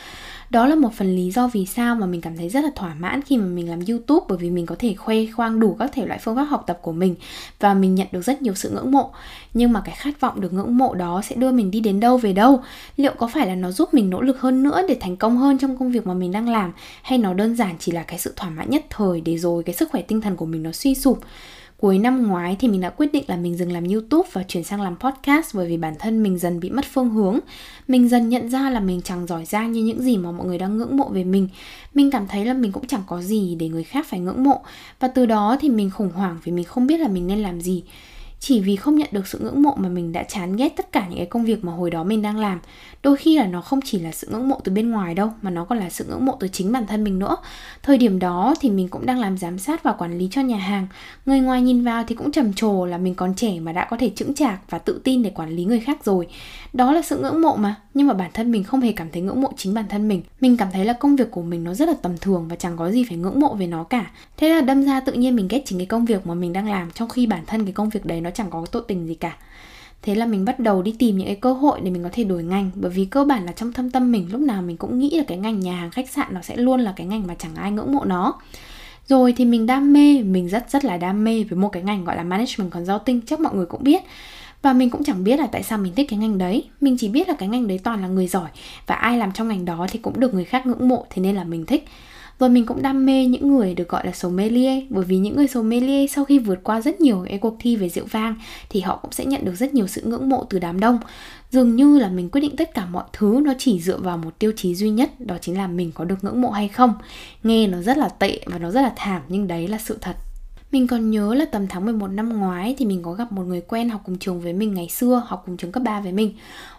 đó 0.50 0.66
là 0.66 0.74
một 0.74 0.94
phần 0.94 1.16
lý 1.16 1.30
do 1.30 1.48
vì 1.48 1.66
sao 1.66 1.94
mà 1.94 2.06
mình 2.06 2.20
cảm 2.20 2.36
thấy 2.36 2.48
rất 2.48 2.64
là 2.64 2.70
thỏa 2.76 2.94
mãn 2.94 3.22
khi 3.22 3.36
mà 3.36 3.44
mình 3.44 3.70
làm 3.70 3.80
youtube, 3.88 4.26
bởi 4.28 4.38
vì 4.38 4.50
mình 4.50 4.66
có 4.66 4.76
thể 4.78 4.94
khoe 4.94 5.16
khoang 5.36 5.60
đủ 5.60 5.76
các 5.78 5.90
thể 5.92 6.06
loại 6.06 6.18
phương 6.22 6.36
pháp 6.36 6.44
học 6.44 6.64
tập 6.66 6.78
của 6.82 6.92
mình 6.92 7.14
và 7.60 7.74
mình 7.74 7.94
nhận 7.94 8.08
được 8.12 8.22
rất 8.22 8.42
nhiều 8.42 8.54
sự 8.54 8.70
ngưỡng 8.70 8.90
mộ. 8.92 9.10
Nhưng 9.54 9.72
mà 9.72 9.82
cái 9.84 9.94
khát 9.98 10.20
vọng 10.20 10.40
được 10.40 10.52
ngưỡng 10.52 10.78
mộ 10.78 10.94
đó 10.94 11.22
sẽ 11.24 11.36
đưa 11.36 11.52
mình 11.52 11.70
đi 11.70 11.80
đến 11.80 12.00
đâu 12.00 12.16
về 12.18 12.32
đâu? 12.32 12.62
Liệu 12.96 13.12
có 13.18 13.26
phải 13.26 13.46
là 13.46 13.54
nó 13.54 13.70
giúp 13.70 13.94
mình 13.94 14.10
nỗ 14.10 14.20
lực 14.20 14.40
hơn 14.40 14.62
nữa 14.62 14.82
để 14.88 14.96
thành 15.00 15.16
công 15.16 15.36
hơn 15.36 15.58
trong 15.58 15.76
công 15.78 15.92
việc 15.92 16.06
mà 16.06 16.14
mình 16.14 16.32
đang 16.32 16.48
làm? 16.48 16.72
Hay 17.02 17.18
nó 17.18 17.34
đơn 17.34 17.56
giản 17.56 17.76
chỉ 17.78 17.92
là 17.92 18.02
cái 18.02 18.18
sự 18.18 18.32
thỏa 18.36 18.50
mãn 18.50 18.70
nhất 18.70 18.84
thời 18.90 19.20
để 19.20 19.38
rồi 19.38 19.62
cái 19.62 19.74
sức 19.74 19.88
khỏe 19.92 20.02
tinh 20.02 20.20
thần 20.20 20.36
của 20.36 20.46
mình 20.46 20.62
nó 20.62 20.72
suy 20.72 20.94
sụp? 20.94 21.20
Cuối 21.84 21.98
năm 21.98 22.26
ngoái 22.26 22.56
thì 22.58 22.68
mình 22.68 22.80
đã 22.80 22.90
quyết 22.90 23.12
định 23.12 23.24
là 23.26 23.36
mình 23.36 23.56
dừng 23.56 23.72
làm 23.72 23.84
YouTube 23.84 24.28
và 24.32 24.42
chuyển 24.42 24.64
sang 24.64 24.82
làm 24.82 24.96
podcast 24.96 25.54
bởi 25.54 25.68
vì 25.68 25.76
bản 25.76 25.94
thân 25.98 26.22
mình 26.22 26.38
dần 26.38 26.60
bị 26.60 26.70
mất 26.70 26.84
phương 26.92 27.10
hướng. 27.10 27.38
Mình 27.88 28.08
dần 28.08 28.28
nhận 28.28 28.50
ra 28.50 28.70
là 28.70 28.80
mình 28.80 29.00
chẳng 29.02 29.26
giỏi 29.26 29.44
giang 29.44 29.72
như 29.72 29.84
những 29.84 30.02
gì 30.02 30.16
mà 30.16 30.32
mọi 30.32 30.46
người 30.46 30.58
đang 30.58 30.76
ngưỡng 30.76 30.96
mộ 30.96 31.08
về 31.08 31.24
mình. 31.24 31.48
Mình 31.94 32.10
cảm 32.10 32.26
thấy 32.26 32.44
là 32.44 32.54
mình 32.54 32.72
cũng 32.72 32.86
chẳng 32.86 33.02
có 33.06 33.22
gì 33.22 33.56
để 33.58 33.68
người 33.68 33.84
khác 33.84 34.06
phải 34.08 34.20
ngưỡng 34.20 34.44
mộ 34.44 34.60
và 35.00 35.08
từ 35.08 35.26
đó 35.26 35.56
thì 35.60 35.68
mình 35.68 35.90
khủng 35.90 36.10
hoảng 36.10 36.38
vì 36.44 36.52
mình 36.52 36.64
không 36.64 36.86
biết 36.86 37.00
là 37.00 37.08
mình 37.08 37.26
nên 37.26 37.38
làm 37.38 37.60
gì 37.60 37.82
chỉ 38.46 38.60
vì 38.60 38.76
không 38.76 38.96
nhận 38.96 39.08
được 39.12 39.26
sự 39.26 39.38
ngưỡng 39.38 39.62
mộ 39.62 39.74
mà 39.76 39.88
mình 39.88 40.12
đã 40.12 40.22
chán 40.22 40.56
ghét 40.56 40.68
tất 40.76 40.92
cả 40.92 41.06
những 41.08 41.18
cái 41.18 41.26
công 41.26 41.44
việc 41.44 41.64
mà 41.64 41.72
hồi 41.72 41.90
đó 41.90 42.04
mình 42.04 42.22
đang 42.22 42.36
làm. 42.36 42.60
Đôi 43.02 43.16
khi 43.16 43.38
là 43.38 43.46
nó 43.46 43.60
không 43.60 43.80
chỉ 43.84 43.98
là 43.98 44.12
sự 44.12 44.28
ngưỡng 44.30 44.48
mộ 44.48 44.60
từ 44.64 44.72
bên 44.72 44.90
ngoài 44.90 45.14
đâu, 45.14 45.30
mà 45.42 45.50
nó 45.50 45.64
còn 45.64 45.78
là 45.78 45.90
sự 45.90 46.04
ngưỡng 46.08 46.24
mộ 46.24 46.36
từ 46.40 46.48
chính 46.48 46.72
bản 46.72 46.86
thân 46.86 47.04
mình 47.04 47.18
nữa. 47.18 47.36
Thời 47.82 47.98
điểm 47.98 48.18
đó 48.18 48.54
thì 48.60 48.70
mình 48.70 48.88
cũng 48.88 49.06
đang 49.06 49.18
làm 49.18 49.38
giám 49.38 49.58
sát 49.58 49.82
và 49.82 49.92
quản 49.92 50.18
lý 50.18 50.28
cho 50.30 50.40
nhà 50.40 50.56
hàng. 50.56 50.86
Người 51.26 51.40
ngoài 51.40 51.62
nhìn 51.62 51.84
vào 51.84 52.04
thì 52.06 52.14
cũng 52.14 52.32
trầm 52.32 52.52
trồ 52.52 52.86
là 52.86 52.98
mình 52.98 53.14
còn 53.14 53.34
trẻ 53.34 53.60
mà 53.60 53.72
đã 53.72 53.84
có 53.90 53.96
thể 53.96 54.10
chững 54.16 54.34
chạc 54.34 54.70
và 54.70 54.78
tự 54.78 55.00
tin 55.04 55.22
để 55.22 55.30
quản 55.30 55.50
lý 55.50 55.64
người 55.64 55.80
khác 55.80 56.04
rồi. 56.04 56.26
Đó 56.72 56.92
là 56.92 57.02
sự 57.02 57.18
ngưỡng 57.18 57.42
mộ 57.42 57.56
mà, 57.56 57.74
nhưng 57.94 58.06
mà 58.06 58.14
bản 58.14 58.30
thân 58.34 58.50
mình 58.50 58.64
không 58.64 58.80
hề 58.80 58.92
cảm 58.92 59.08
thấy 59.12 59.22
ngưỡng 59.22 59.40
mộ 59.40 59.52
chính 59.56 59.74
bản 59.74 59.84
thân 59.88 60.08
mình. 60.08 60.22
Mình 60.40 60.56
cảm 60.56 60.68
thấy 60.72 60.84
là 60.84 60.92
công 60.92 61.16
việc 61.16 61.30
của 61.30 61.42
mình 61.42 61.64
nó 61.64 61.74
rất 61.74 61.88
là 61.88 61.94
tầm 62.02 62.18
thường 62.20 62.48
và 62.48 62.56
chẳng 62.56 62.76
có 62.76 62.90
gì 62.90 63.04
phải 63.08 63.16
ngưỡng 63.18 63.40
mộ 63.40 63.54
về 63.54 63.66
nó 63.66 63.84
cả. 63.84 64.10
Thế 64.36 64.48
là 64.48 64.60
đâm 64.60 64.82
ra 64.82 65.00
tự 65.00 65.12
nhiên 65.12 65.36
mình 65.36 65.48
ghét 65.48 65.62
chính 65.64 65.78
cái 65.78 65.86
công 65.86 66.04
việc 66.04 66.26
mà 66.26 66.34
mình 66.34 66.52
đang 66.52 66.70
làm, 66.70 66.90
trong 66.90 67.08
khi 67.08 67.26
bản 67.26 67.42
thân 67.46 67.64
cái 67.64 67.72
công 67.72 67.88
việc 67.88 68.06
đấy 68.06 68.20
nó 68.20 68.30
chẳng 68.34 68.50
có 68.50 68.66
tội 68.72 68.82
tình 68.88 69.06
gì 69.06 69.14
cả. 69.14 69.36
Thế 70.02 70.14
là 70.14 70.26
mình 70.26 70.44
bắt 70.44 70.58
đầu 70.60 70.82
đi 70.82 70.94
tìm 70.98 71.18
những 71.18 71.26
cái 71.26 71.36
cơ 71.36 71.52
hội 71.52 71.80
để 71.80 71.90
mình 71.90 72.02
có 72.02 72.08
thể 72.12 72.24
đổi 72.24 72.42
ngành. 72.42 72.70
Bởi 72.74 72.90
vì 72.90 73.04
cơ 73.04 73.24
bản 73.24 73.46
là 73.46 73.52
trong 73.52 73.72
thâm 73.72 73.90
tâm 73.90 74.12
mình, 74.12 74.28
lúc 74.32 74.40
nào 74.40 74.62
mình 74.62 74.76
cũng 74.76 74.98
nghĩ 74.98 75.10
là 75.10 75.24
cái 75.26 75.38
ngành 75.38 75.60
nhà 75.60 75.76
hàng, 75.76 75.90
khách 75.90 76.10
sạn 76.10 76.26
nó 76.30 76.42
sẽ 76.42 76.56
luôn 76.56 76.80
là 76.80 76.92
cái 76.96 77.06
ngành 77.06 77.26
mà 77.26 77.34
chẳng 77.38 77.54
ai 77.54 77.70
ngưỡng 77.70 77.92
mộ 77.92 78.04
nó. 78.04 78.34
Rồi 79.06 79.34
thì 79.36 79.44
mình 79.44 79.66
đam 79.66 79.92
mê, 79.92 80.22
mình 80.22 80.48
rất 80.48 80.70
rất 80.70 80.84
là 80.84 80.96
đam 80.96 81.24
mê 81.24 81.44
với 81.44 81.58
một 81.58 81.68
cái 81.68 81.82
ngành 81.82 82.04
gọi 82.04 82.16
là 82.16 82.22
management 82.22 82.70
consulting, 82.70 83.20
chắc 83.20 83.40
mọi 83.40 83.54
người 83.54 83.66
cũng 83.66 83.84
biết. 83.84 84.02
Và 84.62 84.72
mình 84.72 84.90
cũng 84.90 85.04
chẳng 85.04 85.24
biết 85.24 85.38
là 85.38 85.46
tại 85.46 85.62
sao 85.62 85.78
mình 85.78 85.94
thích 85.94 86.06
cái 86.10 86.18
ngành 86.18 86.38
đấy. 86.38 86.64
Mình 86.80 86.96
chỉ 86.98 87.08
biết 87.08 87.28
là 87.28 87.34
cái 87.38 87.48
ngành 87.48 87.68
đấy 87.68 87.80
toàn 87.84 88.02
là 88.02 88.08
người 88.08 88.26
giỏi. 88.26 88.48
Và 88.86 88.94
ai 88.94 89.18
làm 89.18 89.32
trong 89.32 89.48
ngành 89.48 89.64
đó 89.64 89.86
thì 89.90 89.98
cũng 89.98 90.20
được 90.20 90.34
người 90.34 90.44
khác 90.44 90.66
ngưỡng 90.66 90.88
mộ, 90.88 91.06
thế 91.10 91.22
nên 91.22 91.36
là 91.36 91.44
mình 91.44 91.66
thích 91.66 91.84
và 92.38 92.48
mình 92.48 92.66
cũng 92.66 92.82
đam 92.82 93.06
mê 93.06 93.26
những 93.26 93.56
người 93.56 93.74
được 93.74 93.88
gọi 93.88 94.06
là 94.06 94.12
sommelier, 94.12 94.82
bởi 94.90 95.04
vì 95.04 95.16
những 95.16 95.36
người 95.36 95.48
sommelier 95.48 96.12
sau 96.12 96.24
khi 96.24 96.38
vượt 96.38 96.58
qua 96.62 96.80
rất 96.80 97.00
nhiều 97.00 97.24
cái 97.28 97.38
cuộc 97.38 97.56
thi 97.58 97.76
về 97.76 97.88
rượu 97.88 98.04
vang 98.10 98.34
thì 98.68 98.80
họ 98.80 98.96
cũng 98.96 99.12
sẽ 99.12 99.24
nhận 99.24 99.44
được 99.44 99.54
rất 99.54 99.74
nhiều 99.74 99.86
sự 99.86 100.02
ngưỡng 100.04 100.28
mộ 100.28 100.46
từ 100.50 100.58
đám 100.58 100.80
đông. 100.80 100.98
Dường 101.50 101.76
như 101.76 101.98
là 101.98 102.08
mình 102.08 102.28
quyết 102.28 102.40
định 102.40 102.56
tất 102.56 102.74
cả 102.74 102.86
mọi 102.86 103.04
thứ 103.12 103.40
nó 103.44 103.52
chỉ 103.58 103.80
dựa 103.80 103.98
vào 103.98 104.18
một 104.18 104.38
tiêu 104.38 104.52
chí 104.56 104.74
duy 104.74 104.90
nhất, 104.90 105.20
đó 105.20 105.36
chính 105.40 105.58
là 105.58 105.66
mình 105.66 105.92
có 105.92 106.04
được 106.04 106.24
ngưỡng 106.24 106.40
mộ 106.40 106.50
hay 106.50 106.68
không. 106.68 106.94
Nghe 107.42 107.66
nó 107.66 107.82
rất 107.82 107.98
là 107.98 108.08
tệ 108.08 108.40
và 108.46 108.58
nó 108.58 108.70
rất 108.70 108.80
là 108.80 108.92
thảm, 108.96 109.22
nhưng 109.28 109.46
đấy 109.46 109.68
là 109.68 109.78
sự 109.78 109.98
thật 110.00 110.16
mình 110.74 110.86
còn 110.86 111.10
nhớ 111.10 111.34
là 111.34 111.44
tầm 111.44 111.66
tháng 111.68 111.84
11 111.84 112.06
năm 112.06 112.38
ngoái 112.38 112.74
thì 112.78 112.86
mình 112.86 113.02
có 113.02 113.12
gặp 113.12 113.32
một 113.32 113.42
người 113.42 113.60
quen 113.60 113.90
học 113.90 114.00
cùng 114.04 114.18
trường 114.18 114.40
với 114.40 114.52
mình 114.52 114.74
ngày 114.74 114.88
xưa, 114.88 115.22
học 115.26 115.42
cùng 115.46 115.56
trường 115.56 115.72
cấp 115.72 115.82
3 115.82 116.00
với 116.00 116.12
mình. 116.12 116.34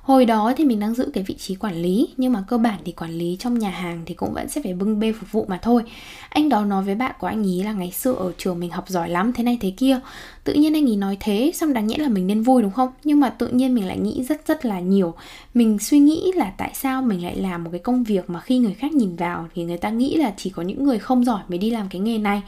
Hồi 0.06 0.26
đó 0.26 0.54
thì 0.58 0.66
mình 0.66 0.80
đang 0.80 0.94
giữ 0.94 1.10
cái 1.14 1.24
vị 1.24 1.36
trí 1.38 1.56
quản 1.56 1.76
lý 1.76 2.08
Nhưng 2.18 2.34
mà 2.34 2.44
cơ 2.48 2.58
bản 2.58 2.80
thì 2.86 2.92
quản 2.92 3.12
lý 3.12 3.38
trong 3.40 3.60
nhà 3.60 3.70
hàng 3.70 4.02
thì 4.06 4.14
cũng 4.14 4.34
vẫn 4.34 4.50
sẽ 4.50 4.62
phải 4.62 4.74
bưng 4.74 5.00
bê 5.00 5.12
phục 5.12 5.32
vụ 5.32 5.46
mà 5.50 5.60
thôi 5.62 5.84
Anh 6.30 6.50
đó 6.50 6.66
nói 6.66 6.84
với 6.84 6.96
bạn 6.96 7.16
của 7.20 7.28
anh 7.28 7.44
ý 7.44 7.64
là 7.64 7.74
ngày 7.74 7.92
xưa 7.92 8.14
ở 8.14 8.32
trường 8.38 8.60
mình 8.60 8.72
học 8.72 8.86
giỏi 8.88 9.10
lắm 9.10 9.34
thế 9.34 9.44
này 9.44 9.58
thế 9.62 9.74
kia 9.78 10.00
Tự 10.44 10.54
nhiên 10.54 10.74
anh 10.74 10.86
ý 10.86 10.96
nói 10.96 11.18
thế 11.20 11.52
xong 11.56 11.74
đáng 11.74 11.88
nhẽ 11.88 11.98
là 11.98 12.10
mình 12.10 12.28
nên 12.28 12.42
vui 12.42 12.62
đúng 12.62 12.72
không? 12.72 12.90
Nhưng 13.04 13.20
mà 13.20 13.30
tự 13.30 13.48
nhiên 13.48 13.76
mình 13.76 13.88
lại 13.88 13.98
nghĩ 13.98 14.24
rất 14.24 14.48
rất 14.48 14.66
là 14.66 14.80
nhiều 14.80 15.14
Mình 15.54 15.80
suy 15.80 16.00
nghĩ 16.00 16.32
là 16.36 16.52
tại 16.58 16.72
sao 16.74 17.02
mình 17.02 17.24
lại 17.24 17.36
làm 17.36 17.64
một 17.64 17.70
cái 17.72 17.80
công 17.80 18.04
việc 18.04 18.30
mà 18.30 18.40
khi 18.40 18.58
người 18.58 18.74
khác 18.74 18.94
nhìn 18.94 19.16
vào 19.16 19.48
Thì 19.56 19.64
người 19.64 19.78
ta 19.78 19.90
nghĩ 19.90 20.16
là 20.16 20.34
chỉ 20.38 20.50
có 20.50 20.64
những 20.64 20.84
người 20.84 21.00
không 21.00 21.26
giỏi 21.26 21.42
mới 21.48 21.58
đi 21.58 21.70
làm 21.70 21.88
cái 21.90 22.02
nghề 22.02 22.18
này 22.18 22.42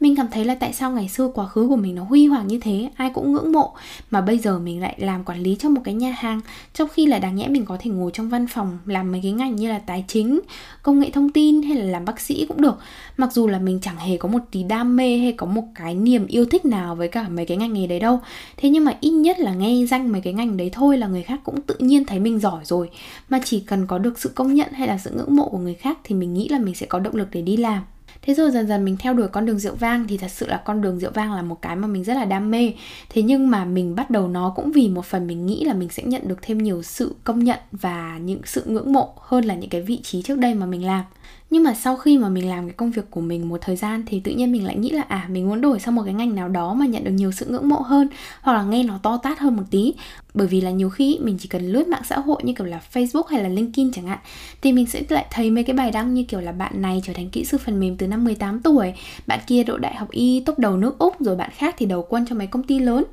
mình 0.00 0.16
cảm 0.16 0.26
thấy 0.30 0.44
là 0.44 0.54
tại 0.54 0.72
sao 0.72 0.90
ngày 0.90 1.08
xưa 1.08 1.30
quá 1.34 1.46
khứ 1.46 1.68
của 1.68 1.76
mình 1.76 1.94
nó 1.94 2.04
huy 2.04 2.26
hoàng 2.26 2.46
như 2.46 2.58
thế, 2.58 2.90
ai 2.96 3.10
cũng 3.14 3.32
ngưỡng 3.32 3.52
mộ. 3.52 3.74
Mà 4.10 4.20
bây 4.20 4.38
giờ 4.38 4.58
mình 4.58 4.80
lại 4.80 4.94
làm 4.98 5.24
quản 5.24 5.42
lý 5.42 5.56
trong 5.58 5.74
một 5.74 5.80
cái 5.84 5.94
nhà 5.94 6.14
hàng, 6.18 6.40
trong 6.74 6.88
khi 6.88 7.06
là 7.06 7.18
đáng 7.18 7.36
nhẽ 7.36 7.48
mình 7.48 7.64
có 7.64 7.76
thể 7.80 7.90
ngồi 7.90 8.10
trong 8.14 8.28
văn 8.28 8.46
phòng, 8.46 8.78
làm 8.86 9.12
mấy 9.12 9.20
cái 9.22 9.32
ngành 9.32 9.56
như 9.56 9.68
là 9.68 9.78
tài 9.78 10.04
chính, 10.08 10.40
công 10.82 11.00
nghệ 11.00 11.10
thông 11.10 11.30
tin 11.30 11.62
hay 11.62 11.76
là 11.76 11.84
làm 11.84 12.04
bác 12.04 12.20
sĩ 12.20 12.46
cũng 12.48 12.60
được. 12.60 12.78
Mặc 13.16 13.32
dù 13.32 13.46
là 13.46 13.58
mình 13.58 13.78
chẳng 13.82 13.96
hề 13.96 14.16
có 14.16 14.28
một 14.28 14.40
tí 14.50 14.62
đam 14.62 14.96
mê 14.96 15.18
hay 15.18 15.32
có 15.32 15.46
một 15.46 15.64
cái 15.74 15.94
niềm 15.94 16.26
yêu 16.26 16.44
thích 16.44 16.64
nào 16.64 16.94
với 16.94 17.08
cả 17.08 17.28
mấy 17.28 17.46
cái 17.46 17.56
ngành 17.56 17.72
nghề 17.72 17.86
đấy 17.86 18.00
đâu. 18.00 18.20
Thế 18.56 18.68
nhưng 18.68 18.84
mà 18.84 18.96
ít 19.00 19.10
nhất 19.10 19.40
là 19.40 19.54
nghe 19.54 19.86
danh 19.86 20.12
mấy 20.12 20.20
cái 20.20 20.32
ngành 20.32 20.56
đấy 20.56 20.70
thôi 20.72 20.98
là 20.98 21.06
người 21.06 21.22
khác 21.22 21.40
cũng 21.44 21.60
tự 21.60 21.74
nhiên 21.78 22.04
thấy 22.04 22.20
mình 22.20 22.40
giỏi 22.40 22.64
rồi. 22.64 22.90
Mà 23.28 23.40
chỉ 23.44 23.60
cần 23.60 23.86
có 23.86 23.98
được 23.98 24.18
sự 24.18 24.30
công 24.34 24.54
nhận 24.54 24.72
hay 24.72 24.88
là 24.88 24.98
sự 24.98 25.10
ngưỡng 25.16 25.36
mộ 25.36 25.48
của 25.48 25.58
người 25.58 25.74
khác 25.74 25.98
thì 26.04 26.14
mình 26.14 26.34
nghĩ 26.34 26.48
là 26.48 26.58
mình 26.58 26.74
sẽ 26.74 26.86
có 26.86 26.98
động 26.98 27.16
lực 27.16 27.28
để 27.32 27.42
đi 27.42 27.56
làm. 27.56 27.82
Thế 28.22 28.34
rồi 28.34 28.50
dần 28.50 28.66
dần 28.68 28.84
mình 28.84 28.96
theo 28.96 29.14
đuổi 29.14 29.28
con 29.28 29.46
đường 29.46 29.58
rượu 29.58 29.74
vang 29.74 30.06
thì 30.08 30.18
thật 30.18 30.30
sự 30.30 30.46
là 30.46 30.62
con 30.64 30.82
đường 30.82 30.98
rượu 30.98 31.10
vang 31.14 31.32
là 31.32 31.42
một 31.42 31.62
cái 31.62 31.76
mà 31.76 31.86
mình 31.86 32.04
rất 32.04 32.14
là 32.14 32.24
đam 32.24 32.50
mê. 32.50 32.72
Thế 33.08 33.22
nhưng 33.22 33.50
mà 33.50 33.64
mình 33.64 33.94
bắt 33.94 34.10
đầu 34.10 34.28
nó 34.28 34.52
cũng 34.56 34.72
vì 34.72 34.88
một 34.88 35.04
phần 35.04 35.26
mình 35.26 35.46
nghĩ 35.46 35.64
là 35.64 35.74
mình 35.74 35.88
sẽ 35.88 36.02
nhận 36.02 36.28
được 36.28 36.38
thêm 36.42 36.58
nhiều 36.58 36.82
sự 36.82 37.14
công 37.24 37.44
nhận 37.44 37.58
và 37.72 38.18
những 38.18 38.40
sự 38.44 38.62
ngưỡng 38.66 38.92
mộ 38.92 39.12
hơn 39.20 39.44
là 39.44 39.54
những 39.54 39.70
cái 39.70 39.82
vị 39.82 40.00
trí 40.02 40.22
trước 40.22 40.38
đây 40.38 40.54
mà 40.54 40.66
mình 40.66 40.86
làm 40.86 41.04
nhưng 41.50 41.62
mà 41.62 41.74
sau 41.74 41.96
khi 41.96 42.18
mà 42.18 42.28
mình 42.28 42.48
làm 42.48 42.66
cái 42.66 42.74
công 42.74 42.90
việc 42.90 43.10
của 43.10 43.20
mình 43.20 43.48
một 43.48 43.60
thời 43.60 43.76
gian 43.76 44.02
thì 44.06 44.20
tự 44.20 44.32
nhiên 44.32 44.52
mình 44.52 44.66
lại 44.66 44.76
nghĩ 44.76 44.90
là 44.90 45.02
à 45.02 45.26
mình 45.30 45.48
muốn 45.48 45.60
đổi 45.60 45.80
sang 45.80 45.94
một 45.94 46.02
cái 46.04 46.14
ngành 46.14 46.34
nào 46.34 46.48
đó 46.48 46.74
mà 46.74 46.86
nhận 46.86 47.04
được 47.04 47.10
nhiều 47.10 47.32
sự 47.32 47.46
ngưỡng 47.46 47.68
mộ 47.68 47.76
hơn, 47.76 48.08
hoặc 48.42 48.52
là 48.52 48.62
nghe 48.62 48.82
nó 48.82 48.98
to 49.02 49.16
tát 49.22 49.38
hơn 49.38 49.56
một 49.56 49.62
tí. 49.70 49.94
Bởi 50.34 50.46
vì 50.46 50.60
là 50.60 50.70
nhiều 50.70 50.90
khi 50.90 51.18
mình 51.20 51.38
chỉ 51.40 51.48
cần 51.48 51.72
lướt 51.72 51.88
mạng 51.88 52.02
xã 52.04 52.18
hội 52.18 52.40
như 52.44 52.52
kiểu 52.52 52.66
là 52.66 52.80
Facebook 52.92 53.22
hay 53.22 53.42
là 53.42 53.48
LinkedIn 53.48 53.92
chẳng 53.92 54.06
hạn, 54.06 54.18
thì 54.62 54.72
mình 54.72 54.86
sẽ 54.86 55.02
lại 55.08 55.26
thấy 55.30 55.50
mấy 55.50 55.64
cái 55.64 55.76
bài 55.76 55.90
đăng 55.90 56.14
như 56.14 56.22
kiểu 56.22 56.40
là 56.40 56.52
bạn 56.52 56.82
này 56.82 57.00
trở 57.04 57.12
thành 57.12 57.30
kỹ 57.30 57.44
sư 57.44 57.58
phần 57.58 57.80
mềm 57.80 57.96
từ 57.96 58.06
năm 58.06 58.24
18 58.24 58.60
tuổi, 58.60 58.92
bạn 59.26 59.40
kia 59.46 59.64
đỗ 59.64 59.78
đại 59.78 59.94
học 59.94 60.10
y 60.10 60.40
top 60.40 60.58
đầu 60.58 60.76
nước 60.76 60.98
Úc, 60.98 61.20
rồi 61.20 61.36
bạn 61.36 61.50
khác 61.56 61.74
thì 61.78 61.86
đầu 61.86 62.06
quân 62.08 62.26
cho 62.28 62.34
mấy 62.34 62.46
công 62.46 62.62
ty 62.62 62.78
lớn 62.78 63.04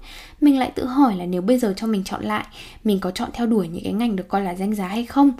mình 0.41 0.59
lại 0.59 0.71
tự 0.75 0.85
hỏi 0.85 1.15
là 1.15 1.25
nếu 1.25 1.41
bây 1.41 1.59
giờ 1.59 1.73
cho 1.77 1.87
mình 1.87 2.03
chọn 2.03 2.23
lại, 2.23 2.45
mình 2.83 2.99
có 2.99 3.11
chọn 3.11 3.29
theo 3.33 3.47
đuổi 3.47 3.67
những 3.67 3.83
cái 3.83 3.93
ngành 3.93 4.15
được 4.15 4.27
coi 4.27 4.41
là 4.41 4.55
danh 4.55 4.75
giá 4.75 4.87
hay 4.87 5.05
không? 5.05 5.31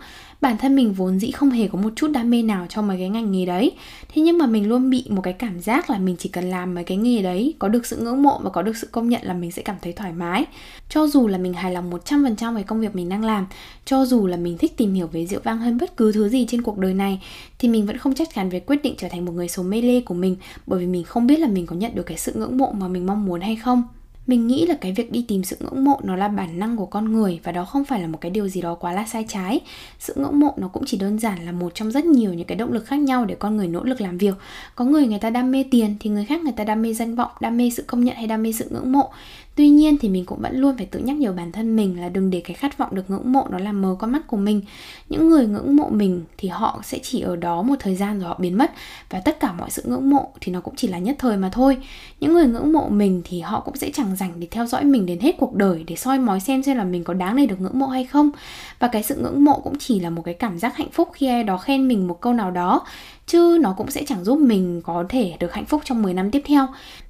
Bản 0.41 0.57
thân 0.57 0.75
mình 0.75 0.93
vốn 0.93 1.19
dĩ 1.19 1.31
không 1.31 1.49
hề 1.49 1.67
có 1.67 1.79
một 1.79 1.89
chút 1.95 2.11
đam 2.11 2.29
mê 2.29 2.41
nào 2.41 2.65
cho 2.69 2.81
mấy 2.81 2.97
cái 2.97 3.09
ngành 3.09 3.31
nghề 3.31 3.45
đấy. 3.45 3.71
Thế 4.13 4.21
nhưng 4.21 4.37
mà 4.37 4.45
mình 4.45 4.69
luôn 4.69 4.89
bị 4.89 5.05
một 5.09 5.21
cái 5.21 5.33
cảm 5.33 5.59
giác 5.59 5.89
là 5.89 5.97
mình 5.97 6.15
chỉ 6.19 6.29
cần 6.29 6.49
làm 6.49 6.73
mấy 6.73 6.83
cái 6.83 6.97
nghề 6.97 7.21
đấy, 7.21 7.53
có 7.59 7.67
được 7.67 7.85
sự 7.85 7.97
ngưỡng 7.97 8.23
mộ 8.23 8.39
và 8.43 8.49
có 8.49 8.61
được 8.61 8.77
sự 8.77 8.87
công 8.91 9.09
nhận 9.09 9.21
là 9.23 9.33
mình 9.33 9.51
sẽ 9.51 9.61
cảm 9.61 9.75
thấy 9.81 9.93
thoải 9.93 10.13
mái. 10.13 10.45
Cho 10.89 11.07
dù 11.07 11.27
là 11.27 11.37
mình 11.37 11.53
hài 11.53 11.71
lòng 11.71 11.91
100% 11.91 12.53
với 12.53 12.63
công 12.63 12.81
việc 12.81 12.95
mình 12.95 13.09
đang 13.09 13.23
làm, 13.23 13.47
cho 13.85 14.05
dù 14.05 14.27
là 14.27 14.37
mình 14.37 14.57
thích 14.57 14.77
tìm 14.77 14.93
hiểu 14.93 15.07
về 15.07 15.25
rượu 15.25 15.39
vang 15.43 15.57
hơn 15.57 15.77
bất 15.77 15.97
cứ 15.97 16.11
thứ 16.11 16.29
gì 16.29 16.45
trên 16.49 16.61
cuộc 16.61 16.77
đời 16.77 16.93
này, 16.93 17.21
thì 17.59 17.67
mình 17.69 17.85
vẫn 17.85 17.97
không 17.97 18.15
chắc 18.15 18.33
chắn 18.35 18.49
về 18.49 18.59
quyết 18.59 18.83
định 18.83 18.95
trở 18.97 19.07
thành 19.09 19.25
một 19.25 19.31
người 19.31 19.47
số 19.47 19.63
mê 19.63 19.81
lê 19.81 20.01
của 20.01 20.13
mình 20.13 20.35
bởi 20.67 20.79
vì 20.79 20.85
mình 20.85 21.03
không 21.03 21.27
biết 21.27 21.39
là 21.39 21.47
mình 21.47 21.65
có 21.65 21.75
nhận 21.75 21.95
được 21.95 22.03
cái 22.03 22.17
sự 22.17 22.33
ngưỡng 22.35 22.57
mộ 22.57 22.71
mà 22.71 22.87
mình 22.87 23.05
mong 23.05 23.25
muốn 23.25 23.41
hay 23.41 23.55
không 23.55 23.83
mình 24.27 24.47
nghĩ 24.47 24.65
là 24.65 24.75
cái 24.81 24.91
việc 24.93 25.11
đi 25.11 25.25
tìm 25.27 25.43
sự 25.43 25.57
ngưỡng 25.59 25.83
mộ 25.83 25.99
nó 26.03 26.15
là 26.15 26.27
bản 26.27 26.59
năng 26.59 26.77
của 26.77 26.85
con 26.85 27.13
người 27.13 27.39
và 27.43 27.51
đó 27.51 27.65
không 27.65 27.85
phải 27.85 28.01
là 28.01 28.07
một 28.07 28.21
cái 28.21 28.31
điều 28.31 28.47
gì 28.47 28.61
đó 28.61 28.75
quá 28.75 28.91
là 28.91 29.05
sai 29.05 29.25
trái. 29.27 29.59
Sự 29.99 30.13
ngưỡng 30.17 30.39
mộ 30.39 30.53
nó 30.57 30.67
cũng 30.67 30.83
chỉ 30.85 30.97
đơn 30.97 31.19
giản 31.19 31.45
là 31.45 31.51
một 31.51 31.75
trong 31.75 31.91
rất 31.91 32.05
nhiều 32.05 32.33
những 32.33 32.47
cái 32.47 32.55
động 32.55 32.71
lực 32.71 32.85
khác 32.85 32.99
nhau 32.99 33.25
để 33.25 33.35
con 33.35 33.57
người 33.57 33.67
nỗ 33.67 33.83
lực 33.83 34.01
làm 34.01 34.17
việc. 34.17 34.35
Có 34.75 34.85
người 34.85 35.07
người 35.07 35.19
ta 35.19 35.29
đam 35.29 35.51
mê 35.51 35.65
tiền 35.71 35.95
thì 35.99 36.09
người 36.09 36.25
khác 36.25 36.41
người 36.41 36.53
ta 36.55 36.63
đam 36.63 36.81
mê 36.81 36.93
danh 36.93 37.15
vọng, 37.15 37.31
đam 37.39 37.57
mê 37.57 37.69
sự 37.69 37.83
công 37.87 38.03
nhận 38.03 38.15
hay 38.15 38.27
đam 38.27 38.43
mê 38.43 38.51
sự 38.51 38.67
ngưỡng 38.69 38.91
mộ 38.91 39.11
tuy 39.55 39.69
nhiên 39.69 39.97
thì 39.97 40.09
mình 40.09 40.25
cũng 40.25 40.39
vẫn 40.41 40.57
luôn 40.57 40.77
phải 40.77 40.85
tự 40.85 40.99
nhắc 40.99 41.15
nhở 41.15 41.31
bản 41.31 41.51
thân 41.51 41.75
mình 41.75 42.01
là 42.01 42.09
đừng 42.09 42.29
để 42.29 42.41
cái 42.41 42.53
khát 42.53 42.77
vọng 42.77 42.95
được 42.95 43.09
ngưỡng 43.09 43.31
mộ 43.31 43.47
nó 43.51 43.57
làm 43.57 43.81
mờ 43.81 43.95
con 43.99 44.11
mắt 44.11 44.27
của 44.27 44.37
mình. 44.37 44.61
Những 45.09 45.29
người 45.29 45.47
ngưỡng 45.47 45.75
mộ 45.75 45.89
mình 45.89 46.23
thì 46.37 46.49
họ 46.49 46.81
sẽ 46.83 46.99
chỉ 47.03 47.21
ở 47.21 47.35
đó 47.35 47.61
một 47.61 47.75
thời 47.79 47.95
gian 47.95 48.19
rồi 48.19 48.29
họ 48.29 48.35
biến 48.39 48.57
mất. 48.57 48.71
Và 49.09 49.19
tất 49.19 49.39
cả 49.39 49.51
mọi 49.51 49.71
sự 49.71 49.83
ngưỡng 49.85 50.09
mộ 50.09 50.29
thì 50.41 50.51
nó 50.51 50.61
cũng 50.61 50.75
chỉ 50.75 50.87
là 50.87 50.97
nhất 50.97 51.15
thời 51.19 51.37
mà 51.37 51.49
thôi. 51.49 51.77
Những 52.19 52.33
người 52.33 52.47
ngưỡng 52.47 52.73
mộ 52.73 52.89
mình 52.89 53.21
thì 53.25 53.39
họ 53.39 53.59
cũng 53.59 53.75
sẽ 53.75 53.91
chẳng 53.93 54.15
dành 54.15 54.33
để 54.39 54.47
theo 54.51 54.65
dõi 54.65 54.83
mình 54.83 55.05
đến 55.05 55.19
hết 55.19 55.35
cuộc 55.37 55.55
đời 55.55 55.83
để 55.87 55.95
soi 55.95 56.19
mói 56.19 56.39
xem 56.39 56.63
xem 56.63 56.77
là 56.77 56.83
mình 56.83 57.03
có 57.03 57.13
đáng 57.13 57.35
để 57.35 57.45
được 57.45 57.61
ngưỡng 57.61 57.79
mộ 57.79 57.87
hay 57.87 58.03
không. 58.03 58.31
Và 58.79 58.87
cái 58.87 59.03
sự 59.03 59.15
ngưỡng 59.15 59.45
mộ 59.45 59.59
cũng 59.59 59.77
chỉ 59.79 59.99
là 59.99 60.09
một 60.09 60.21
cái 60.25 60.33
cảm 60.33 60.59
giác 60.59 60.77
hạnh 60.77 60.91
phúc 60.91 61.09
khi 61.13 61.27
ai 61.27 61.43
đó 61.43 61.57
khen 61.57 61.87
mình 61.87 62.07
một 62.07 62.21
câu 62.21 62.33
nào 62.33 62.51
đó, 62.51 62.85
chứ 63.27 63.57
nó 63.61 63.73
cũng 63.77 63.91
sẽ 63.91 64.03
chẳng 64.07 64.23
giúp 64.23 64.39
mình 64.39 64.81
có 64.81 65.05
thể 65.09 65.33
được 65.39 65.53
hạnh 65.53 65.65
phúc 65.65 65.81
trong 65.85 66.01
10 66.01 66.13
năm 66.13 66.31
tiếp 66.31 66.41
theo. 66.45 66.67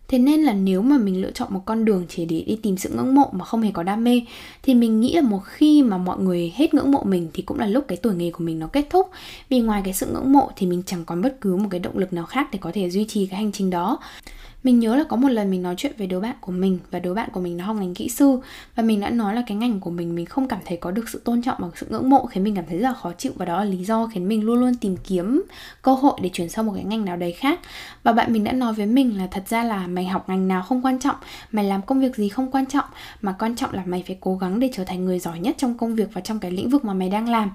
Thế 0.08 0.20
nên 0.20 0.44
là 0.44 0.54
nếu 0.54 0.82
mà 0.82 0.98
mình 0.98 1.22
lựa 1.22 1.32
chọn 1.32 1.54
một 1.54 1.62
con 1.66 1.86
đường 1.86 2.06
chỉ 2.10 2.26
để 2.26 2.44
đi 2.48 2.60
tìm 2.64 2.78
sự 2.78 2.90
ngưỡng 2.90 3.16
mộ 3.16 3.30
mà 3.32 3.46
không 3.46 3.62
hề 3.62 3.72
có 3.72 3.84
đam 3.84 4.04
mê, 4.04 4.22
thì 4.64 4.74
mình 4.74 5.00
nghĩ 5.02 5.14
là 5.14 5.22
một 5.22 5.42
khi 5.46 5.84
mà 5.84 5.98
mọi 5.98 6.20
người 6.20 6.54
hết 6.56 6.74
ngưỡng 6.74 6.92
mộ 6.92 7.04
mình 7.04 7.30
thì 7.34 7.44
cũng 7.44 7.60
là 7.60 7.68
lúc 7.68 7.86
cái 7.88 7.98
tuổi 7.98 8.16
nghề 8.16 8.32
của 8.32 8.44
mình 8.44 8.60
nó 8.60 8.68
kết 8.68 8.88
thúc. 8.90 9.10
Vì 9.50 9.60
ngoài 9.60 9.82
cái 9.86 9.94
sự 9.94 10.08
ngưỡng 10.14 10.32
mộ 10.32 10.50
thì 10.56 10.68
mình 10.68 10.84
chẳng 10.86 11.06
còn 11.06 11.22
bất 11.22 11.42
cứ 11.42 11.56
một 11.56 11.68
cái 11.72 11.80
động 11.80 11.98
lực 11.98 12.14
nào 12.14 12.26
khác 12.26 12.50
để 12.52 12.60
có 12.62 12.72
thể 12.74 12.90
duy 12.90 13.06
trì 13.06 13.26
cái 13.26 13.40
hành 13.40 13.52
trình 13.52 13.70
đó. 13.70 14.00
Mình 14.66 14.80
nhớ 14.80 14.96
là 14.96 15.04
có 15.04 15.18
một 15.18 15.28
lần 15.28 15.52
mình 15.52 15.64
nói 15.64 15.76
chuyện 15.78 15.92
với 15.98 16.08
đứa 16.08 16.20
bạn 16.20 16.36
của 16.42 16.52
mình 16.52 16.80
và 16.92 17.00
đứa 17.00 17.14
bạn 17.14 17.30
của 17.34 17.40
mình 17.40 17.58
nó 17.58 17.66
học 17.66 17.76
ngành 17.76 17.94
kỹ 17.94 18.10
sư 18.10 18.40
và 18.76 18.84
mình 18.84 19.00
đã 19.00 19.10
nói 19.10 19.36
là 19.36 19.44
cái 19.48 19.58
ngành 19.58 19.80
của 19.80 19.90
mình 19.90 20.16
mình 20.16 20.26
không 20.26 20.48
cảm 20.48 20.60
thấy 20.66 20.78
có 20.78 20.92
được 20.92 21.10
sự 21.10 21.22
tôn 21.24 21.42
trọng 21.42 21.58
và 21.60 21.68
sự 21.76 21.88
ngưỡng 21.90 22.10
mộ 22.10 22.26
khiến 22.26 22.44
mình 22.44 22.56
cảm 22.56 22.66
thấy 22.70 22.78
rất 22.78 22.84
là 22.84 22.94
khó 22.94 23.12
chịu 23.18 23.32
và 23.36 23.46
đó 23.46 23.58
là 23.58 23.64
lý 23.64 23.86
do 23.86 24.10
khiến 24.14 24.28
mình 24.28 24.44
luôn 24.44 24.60
luôn 24.60 24.76
tìm 24.76 24.98
kiếm 24.98 25.44
cơ 25.82 25.94
hội 25.94 26.20
để 26.22 26.30
chuyển 26.34 26.50
sang 26.50 26.66
một 26.66 26.74
cái 26.76 26.84
ngành 26.84 27.06
nào 27.06 27.18
đấy 27.18 27.32
khác. 27.32 27.60
Và 28.04 28.12
bạn 28.12 28.34
mình 28.34 28.44
đã 28.44 28.52
nói 28.52 28.74
với 28.74 28.86
mình 28.86 29.18
là 29.18 29.28
thật 29.32 29.44
ra 29.48 29.64
là 29.64 29.88
mày 29.88 30.06
học 30.06 30.30
ngành 30.30 30.48
nào 30.48 30.64
không 30.64 30.82
quan 30.82 31.00
trọng, 31.00 31.16
mày 31.52 31.66
làm 31.66 31.82
công 31.82 32.00
việc 32.00 32.16
gì 32.16 32.30
không 32.30 32.52
quan 32.52 32.66
trọng 32.66 32.86
mà 33.22 33.36
quan 33.40 33.56
trọng 33.56 33.74
là 33.74 33.84
mày 33.86 34.04
phải 34.08 34.18
cố 34.20 34.38
gắng 34.38 34.60
để 34.60 34.70
trở 34.74 34.84
thành 34.84 35.06
người 35.06 35.20
giỏi 35.20 35.40
nhất 35.40 35.56
trong 35.58 35.78
công 35.78 35.96
việc 35.96 36.10
và 36.14 36.22
trong 36.22 36.40
cái 36.40 36.52
lĩnh 36.52 36.70
vực 36.70 36.86
mà 36.86 36.94
mày 36.94 37.10
đang 37.10 37.30
làm 37.30 37.52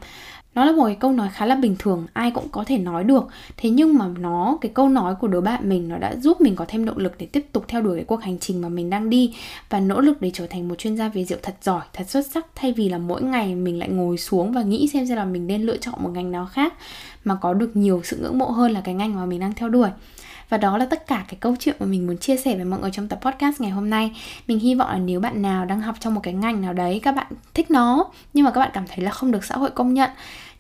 nó 0.54 0.64
là 0.64 0.72
một 0.72 0.86
cái 0.86 0.96
câu 1.00 1.12
nói 1.12 1.28
khá 1.32 1.46
là 1.46 1.54
bình 1.54 1.76
thường, 1.78 2.06
ai 2.12 2.30
cũng 2.30 2.48
có 2.48 2.64
thể 2.64 2.78
nói 2.78 3.04
được. 3.04 3.28
Thế 3.56 3.70
nhưng 3.70 3.98
mà 3.98 4.06
nó, 4.18 4.58
cái 4.60 4.72
câu 4.74 4.88
nói 4.88 5.14
của 5.14 5.28
đứa 5.28 5.40
bạn 5.40 5.68
mình 5.68 5.88
nó 5.88 5.98
đã 5.98 6.14
giúp 6.16 6.40
mình 6.40 6.56
có 6.56 6.64
thêm 6.68 6.84
động 6.84 6.98
lực 6.98 7.12
để 7.18 7.26
tiếp 7.26 7.46
tục 7.52 7.64
theo 7.68 7.82
đuổi 7.82 7.96
cái 7.96 8.04
cuộc 8.04 8.22
hành 8.22 8.38
trình 8.38 8.60
mà 8.60 8.68
mình 8.68 8.90
đang 8.90 9.10
đi 9.10 9.34
và 9.70 9.80
nỗ 9.80 10.00
lực 10.00 10.20
để 10.20 10.30
trở 10.34 10.46
thành 10.46 10.68
một 10.68 10.74
chuyên 10.78 10.96
gia 10.96 11.08
về 11.08 11.24
rượu 11.24 11.38
thật 11.42 11.54
giỏi, 11.62 11.82
thật 11.92 12.10
xuất 12.10 12.26
sắc, 12.26 12.46
thay 12.54 12.72
vì 12.72 12.88
là 12.88 12.98
mỗi 12.98 13.22
ngày 13.22 13.54
mình 13.54 13.78
lại 13.78 13.88
ngồi 13.88 14.18
xuống 14.18 14.52
và 14.52 14.62
nghĩ 14.62 14.88
xem 14.88 15.06
xem 15.06 15.16
là 15.16 15.24
mình 15.24 15.46
nên 15.46 15.62
lựa 15.62 15.76
chọn 15.76 15.94
một 15.98 16.10
ngành 16.14 16.32
nào 16.32 16.46
khác 16.46 16.74
mà 17.24 17.34
có 17.34 17.54
được 17.54 17.76
nhiều 17.76 18.00
sự 18.04 18.16
ngưỡng 18.16 18.38
mộ 18.38 18.46
hơn 18.46 18.72
là 18.72 18.80
cái 18.80 18.94
ngành 18.94 19.14
mà 19.14 19.26
mình 19.26 19.40
đang 19.40 19.54
theo 19.54 19.68
đuổi 19.68 19.88
và 20.50 20.58
đó 20.58 20.78
là 20.78 20.84
tất 20.84 21.06
cả 21.06 21.24
cái 21.28 21.36
câu 21.40 21.56
chuyện 21.58 21.76
mà 21.80 21.86
mình 21.86 22.06
muốn 22.06 22.18
chia 22.18 22.36
sẻ 22.36 22.56
với 22.56 22.64
mọi 22.64 22.80
người 22.80 22.90
trong 22.90 23.08
tập 23.08 23.18
podcast 23.22 23.60
ngày 23.60 23.70
hôm 23.70 23.90
nay. 23.90 24.12
Mình 24.46 24.58
hy 24.58 24.74
vọng 24.74 24.90
là 24.90 24.98
nếu 24.98 25.20
bạn 25.20 25.42
nào 25.42 25.64
đang 25.64 25.80
học 25.80 25.94
trong 26.00 26.14
một 26.14 26.20
cái 26.22 26.34
ngành 26.34 26.60
nào 26.60 26.72
đấy, 26.72 27.00
các 27.02 27.12
bạn 27.12 27.26
thích 27.54 27.70
nó, 27.70 28.06
nhưng 28.34 28.44
mà 28.44 28.50
các 28.50 28.60
bạn 28.60 28.70
cảm 28.74 28.84
thấy 28.88 29.04
là 29.04 29.10
không 29.10 29.30
được 29.30 29.44
xã 29.44 29.56
hội 29.56 29.70
công 29.70 29.94
nhận, 29.94 30.10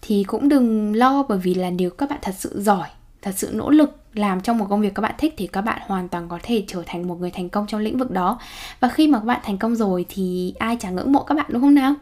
thì 0.02 0.24
cũng 0.24 0.48
đừng 0.48 0.94
lo, 0.96 1.22
bởi 1.28 1.38
vì 1.38 1.54
là 1.54 1.70
nếu 1.70 1.90
các 1.90 2.10
bạn 2.10 2.18
thật 2.22 2.34
sự 2.38 2.62
giỏi, 2.62 2.88
thật 3.22 3.32
sự 3.36 3.50
nỗ 3.52 3.70
lực 3.70 3.96
làm 4.14 4.40
trong 4.40 4.58
một 4.58 4.66
công 4.70 4.80
việc 4.80 4.94
các 4.94 5.00
bạn 5.00 5.14
thích, 5.18 5.34
thì 5.36 5.46
các 5.46 5.60
bạn 5.60 5.80
hoàn 5.86 6.08
toàn 6.08 6.28
có 6.28 6.38
thể 6.42 6.64
trở 6.68 6.82
thành 6.86 7.08
một 7.08 7.20
người 7.20 7.30
thành 7.30 7.48
công 7.48 7.66
trong 7.66 7.80
lĩnh 7.80 7.98
vực 7.98 8.10
đó. 8.10 8.38
Và 8.80 8.88
khi 8.88 9.08
mà 9.08 9.18
các 9.18 9.24
bạn 9.24 9.40
thành 9.44 9.58
công 9.58 9.76
rồi, 9.76 10.06
thì 10.08 10.54
ai 10.58 10.76
chả 10.80 10.90
ngưỡng 10.90 11.12
mộ 11.12 11.22
các 11.22 11.34
bạn, 11.34 11.46
đúng 11.48 11.62
không 11.62 11.74
nào? 11.74 11.94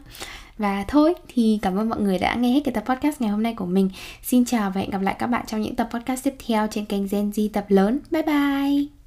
Và 0.59 0.85
thôi, 0.87 1.13
thì 1.27 1.59
cảm 1.61 1.75
ơn 1.75 1.89
mọi 1.89 1.99
người 1.99 2.19
đã 2.19 2.35
nghe 2.35 2.51
hết 2.51 2.61
cái 2.63 2.73
tập 2.73 2.83
podcast 2.87 3.21
ngày 3.21 3.29
hôm 3.29 3.43
nay 3.43 3.53
của 3.53 3.65
mình. 3.65 3.89
Xin 4.23 4.45
chào 4.45 4.71
và 4.75 4.81
hẹn 4.81 4.89
gặp 4.89 5.01
lại 5.01 5.15
các 5.19 5.27
bạn 5.27 5.45
trong 5.47 5.61
những 5.61 5.75
tập 5.75 5.89
podcast 5.93 6.23
tiếp 6.23 6.35
theo 6.47 6.67
trên 6.71 6.85
kênh 6.85 7.07
Gen 7.07 7.29
Z 7.29 7.49
tập 7.53 7.65
lớn. 7.69 7.99
Bye 8.11 8.23
bye! 8.23 8.98